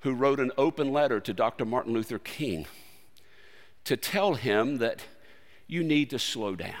who 0.00 0.14
wrote 0.14 0.40
an 0.40 0.50
open 0.58 0.92
letter 0.92 1.20
to 1.20 1.32
Dr. 1.32 1.64
Martin 1.64 1.92
Luther 1.92 2.18
King 2.18 2.66
to 3.84 3.96
tell 3.96 4.34
him 4.34 4.78
that 4.78 5.04
you 5.68 5.84
need 5.84 6.10
to 6.10 6.18
slow 6.18 6.56
down. 6.56 6.74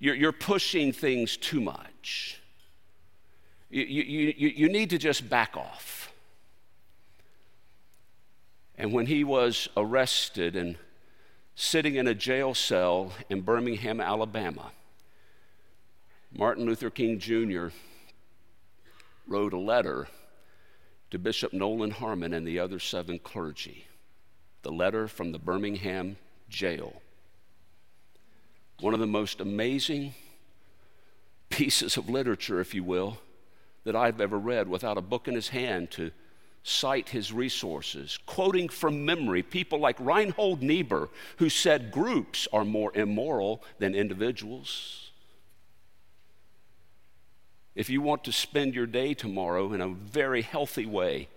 You're, 0.00 0.16
you're 0.16 0.32
pushing 0.32 0.92
things 0.92 1.36
too 1.36 1.60
much. 2.02 2.40
You, 3.70 3.84
you, 3.84 4.34
you, 4.36 4.48
you 4.48 4.68
need 4.68 4.90
to 4.90 4.98
just 4.98 5.30
back 5.30 5.56
off. 5.56 6.12
And 8.76 8.92
when 8.92 9.06
he 9.06 9.22
was 9.22 9.68
arrested 9.76 10.56
and 10.56 10.76
sitting 11.54 11.94
in 11.94 12.08
a 12.08 12.14
jail 12.14 12.54
cell 12.54 13.12
in 13.30 13.42
Birmingham, 13.42 14.00
Alabama, 14.00 14.72
Martin 16.36 16.66
Luther 16.66 16.90
King 16.90 17.20
Jr. 17.20 17.68
wrote 19.28 19.52
a 19.52 19.58
letter 19.58 20.08
to 21.12 21.18
Bishop 21.20 21.52
Nolan 21.52 21.92
Harmon 21.92 22.34
and 22.34 22.44
the 22.44 22.58
other 22.58 22.80
seven 22.80 23.20
clergy. 23.20 23.86
The 24.62 24.72
letter 24.72 25.06
from 25.06 25.30
the 25.30 25.38
Birmingham 25.38 26.16
jail 26.48 27.00
one 28.82 28.94
of 28.94 29.00
the 29.00 29.06
most 29.06 29.40
amazing 29.40 30.12
pieces 31.52 31.96
of 31.96 32.08
literature, 32.08 32.60
if 32.60 32.74
you 32.74 32.82
will, 32.82 33.18
that 33.84 33.94
I've 33.94 34.20
ever 34.20 34.38
read 34.38 34.68
without 34.68 34.98
a 34.98 35.02
book 35.02 35.28
in 35.28 35.34
his 35.34 35.48
hand 35.48 35.90
to 35.92 36.10
cite 36.64 37.10
his 37.10 37.32
resources, 37.32 38.18
quoting 38.24 38.68
from 38.68 39.04
memory 39.04 39.42
people 39.42 39.78
like 39.78 39.96
Reinhold 40.00 40.62
Niebuhr, 40.62 41.10
who 41.36 41.48
said 41.48 41.92
groups 41.92 42.48
are 42.52 42.64
more 42.64 42.92
immoral 42.94 43.62
than 43.78 43.94
individuals. 43.94 45.10
If 47.74 47.90
you 47.90 48.00
want 48.00 48.24
to 48.24 48.32
spend 48.32 48.74
your 48.74 48.86
day 48.86 49.14
tomorrow 49.14 49.72
in 49.72 49.80
a 49.80 49.88
very 49.88 50.42
healthy 50.42 50.86
way, 50.86 51.28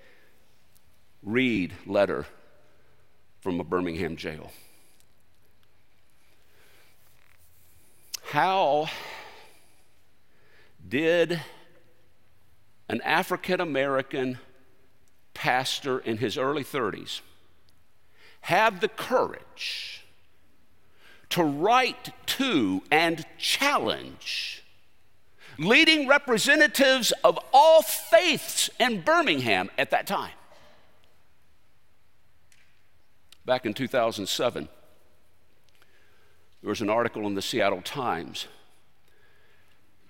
read 1.24 1.74
letter 1.86 2.26
from 3.42 3.60
a 3.60 3.64
Birmingham 3.64 4.16
jail. 4.16 4.52
How 8.24 8.90
did 10.88 11.42
an 12.88 13.02
African 13.02 13.60
American 13.62 14.40
pastor 15.34 16.00
in 16.00 16.18
his 16.18 16.38
early 16.38 16.64
30s 16.64 17.22
have 18.42 18.80
the 18.80 18.88
courage 18.88 20.06
to 21.30 21.44
write 21.44 22.14
to 22.26 22.84
and 22.92 23.26
challenge 23.38 24.64
leading 25.58 26.08
representatives 26.08 27.12
of 27.24 27.40
all 27.54 27.82
faiths 27.82 28.70
in 28.80 29.02
Birmingham 29.02 29.70
at 29.78 29.92
that 29.92 30.06
time? 30.06 30.34
Back 33.46 33.66
in 33.66 33.74
2007, 33.74 34.70
there 36.62 36.70
was 36.70 36.82
an 36.82 36.90
article 36.90 37.28
in 37.28 37.36
the 37.36 37.42
Seattle 37.42 37.82
Times 37.82 38.48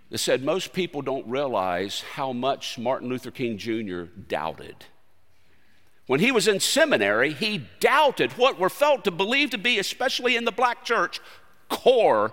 that 0.10 0.18
said 0.20 0.44
most 0.44 0.74
people 0.74 1.02
don't 1.02 1.28
realize 1.28 2.02
how 2.02 2.32
much 2.32 2.78
Martin 2.78 3.10
Luther 3.10 3.32
King 3.32 3.58
Jr. 3.58 4.04
doubted. 4.04 4.86
When 6.08 6.20
he 6.20 6.32
was 6.32 6.48
in 6.48 6.60
seminary, 6.60 7.34
he 7.34 7.66
doubted 7.80 8.34
what 8.34 8.60
were 8.60 8.70
felt 8.70 9.04
to 9.06 9.12
believe 9.12 9.50
to 9.52 9.58
be, 9.58 9.80
especially 9.80 10.36
in 10.36 10.46
the 10.46 10.52
black 10.52 10.86
church, 10.86 11.20
core 11.70 12.32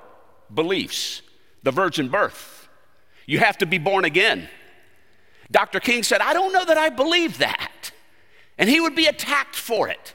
beliefs 0.52 1.22
the 1.62 1.70
virgin 1.70 2.08
birth. 2.08 2.68
You 3.26 3.38
have 3.38 3.58
to 3.58 3.66
be 3.66 3.78
born 3.78 4.04
again. 4.04 4.48
Dr. 5.50 5.80
King 5.80 6.02
said, 6.02 6.20
I 6.20 6.32
don't 6.32 6.52
know 6.52 6.64
that 6.64 6.78
I 6.78 6.88
believe 6.88 7.38
that. 7.38 7.92
And 8.58 8.68
he 8.68 8.80
would 8.80 8.94
be 8.94 9.06
attacked 9.06 9.56
for 9.56 9.88
it. 9.88 10.14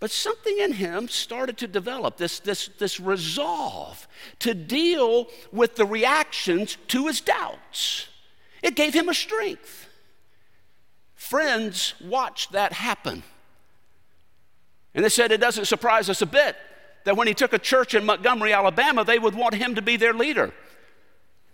But 0.00 0.10
something 0.10 0.58
in 0.58 0.72
him 0.72 1.08
started 1.08 1.58
to 1.58 1.66
develop 1.66 2.16
this, 2.16 2.40
this, 2.40 2.70
this 2.78 2.98
resolve 2.98 4.08
to 4.38 4.54
deal 4.54 5.28
with 5.52 5.76
the 5.76 5.84
reactions 5.84 6.78
to 6.88 7.06
his 7.06 7.20
doubts. 7.20 8.08
It 8.62 8.74
gave 8.74 8.94
him 8.94 9.10
a 9.10 9.14
strength. 9.14 9.88
Friends 11.14 11.94
watched 12.00 12.52
that 12.52 12.72
happen. 12.72 13.22
And 14.94 15.04
they 15.04 15.10
said 15.10 15.32
it 15.32 15.40
doesn't 15.40 15.66
surprise 15.66 16.08
us 16.08 16.22
a 16.22 16.26
bit 16.26 16.56
that 17.04 17.16
when 17.16 17.26
he 17.26 17.34
took 17.34 17.52
a 17.52 17.58
church 17.58 17.94
in 17.94 18.06
Montgomery, 18.06 18.54
Alabama, 18.54 19.04
they 19.04 19.18
would 19.18 19.34
want 19.34 19.54
him 19.54 19.74
to 19.74 19.82
be 19.82 19.96
their 19.96 20.14
leader 20.14 20.52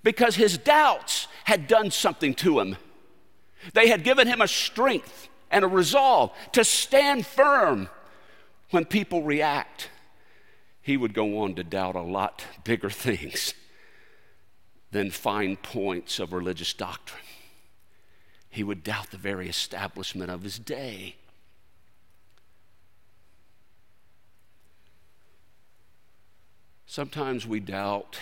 because 0.04 0.37
his 0.37 0.56
doubts 0.56 1.26
had 1.44 1.66
done 1.66 1.90
something 1.90 2.32
to 2.35 2.61
him. 2.61 2.76
They 3.74 3.88
had 3.88 4.04
given 4.04 4.28
him 4.28 4.40
a 4.40 4.48
strength 4.48 5.28
and 5.50 5.64
a 5.64 5.68
resolve 5.68 6.32
to 6.52 6.64
stand 6.64 7.26
firm 7.26 7.88
when 8.70 8.85
people 8.85 9.22
react, 9.22 9.90
he 10.83 10.96
would 10.96 11.14
go 11.14 11.40
on 11.40 11.55
to 11.55 11.64
doubt 11.64 11.96
a 11.96 12.00
lot 12.00 12.44
bigger 12.64 12.90
things 12.90 13.55
than 14.90 15.11
fine 15.11 15.57
points 15.57 16.18
of 16.18 16.33
religious 16.33 16.72
doctrine. 16.72 17.22
He 18.48 18.62
would 18.62 18.83
doubt 18.83 19.11
the 19.11 19.18
very 19.18 19.48
establishment 19.48 20.31
of 20.31 20.42
his 20.42 20.59
day. 20.59 21.16
Sometimes 26.87 27.46
we 27.46 27.61
doubt, 27.61 28.16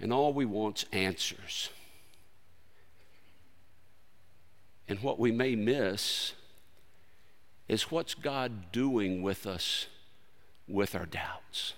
and 0.00 0.12
all 0.12 0.32
we 0.32 0.46
want's 0.46 0.86
answers. 0.92 1.68
And 4.88 5.00
what 5.00 5.18
we 5.18 5.32
may 5.32 5.56
miss 5.56 6.32
is 7.68 7.90
what's 7.90 8.14
God 8.14 8.72
doing 8.72 9.22
with 9.22 9.46
us 9.46 9.86
with 10.68 10.94
our 10.94 11.06
doubts? 11.06 11.74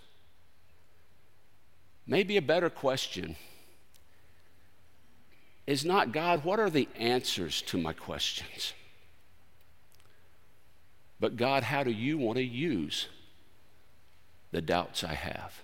Maybe 2.07 2.37
a 2.37 2.43
better 2.43 2.71
question 2.71 3.37
is 5.67 5.85
not 5.85 6.13
God, 6.13 6.45
what 6.45 6.59
are 6.59 6.71
the 6.71 6.89
answers 6.99 7.61
to 7.63 7.77
my 7.77 7.93
questions? 7.93 8.73
But 11.21 11.37
God, 11.37 11.65
how 11.65 11.83
do 11.83 11.91
you 11.91 12.17
want 12.17 12.39
to 12.39 12.45
use 12.45 13.09
the 14.51 14.63
doubts 14.63 15.05
I 15.05 15.15
have? 15.15 15.61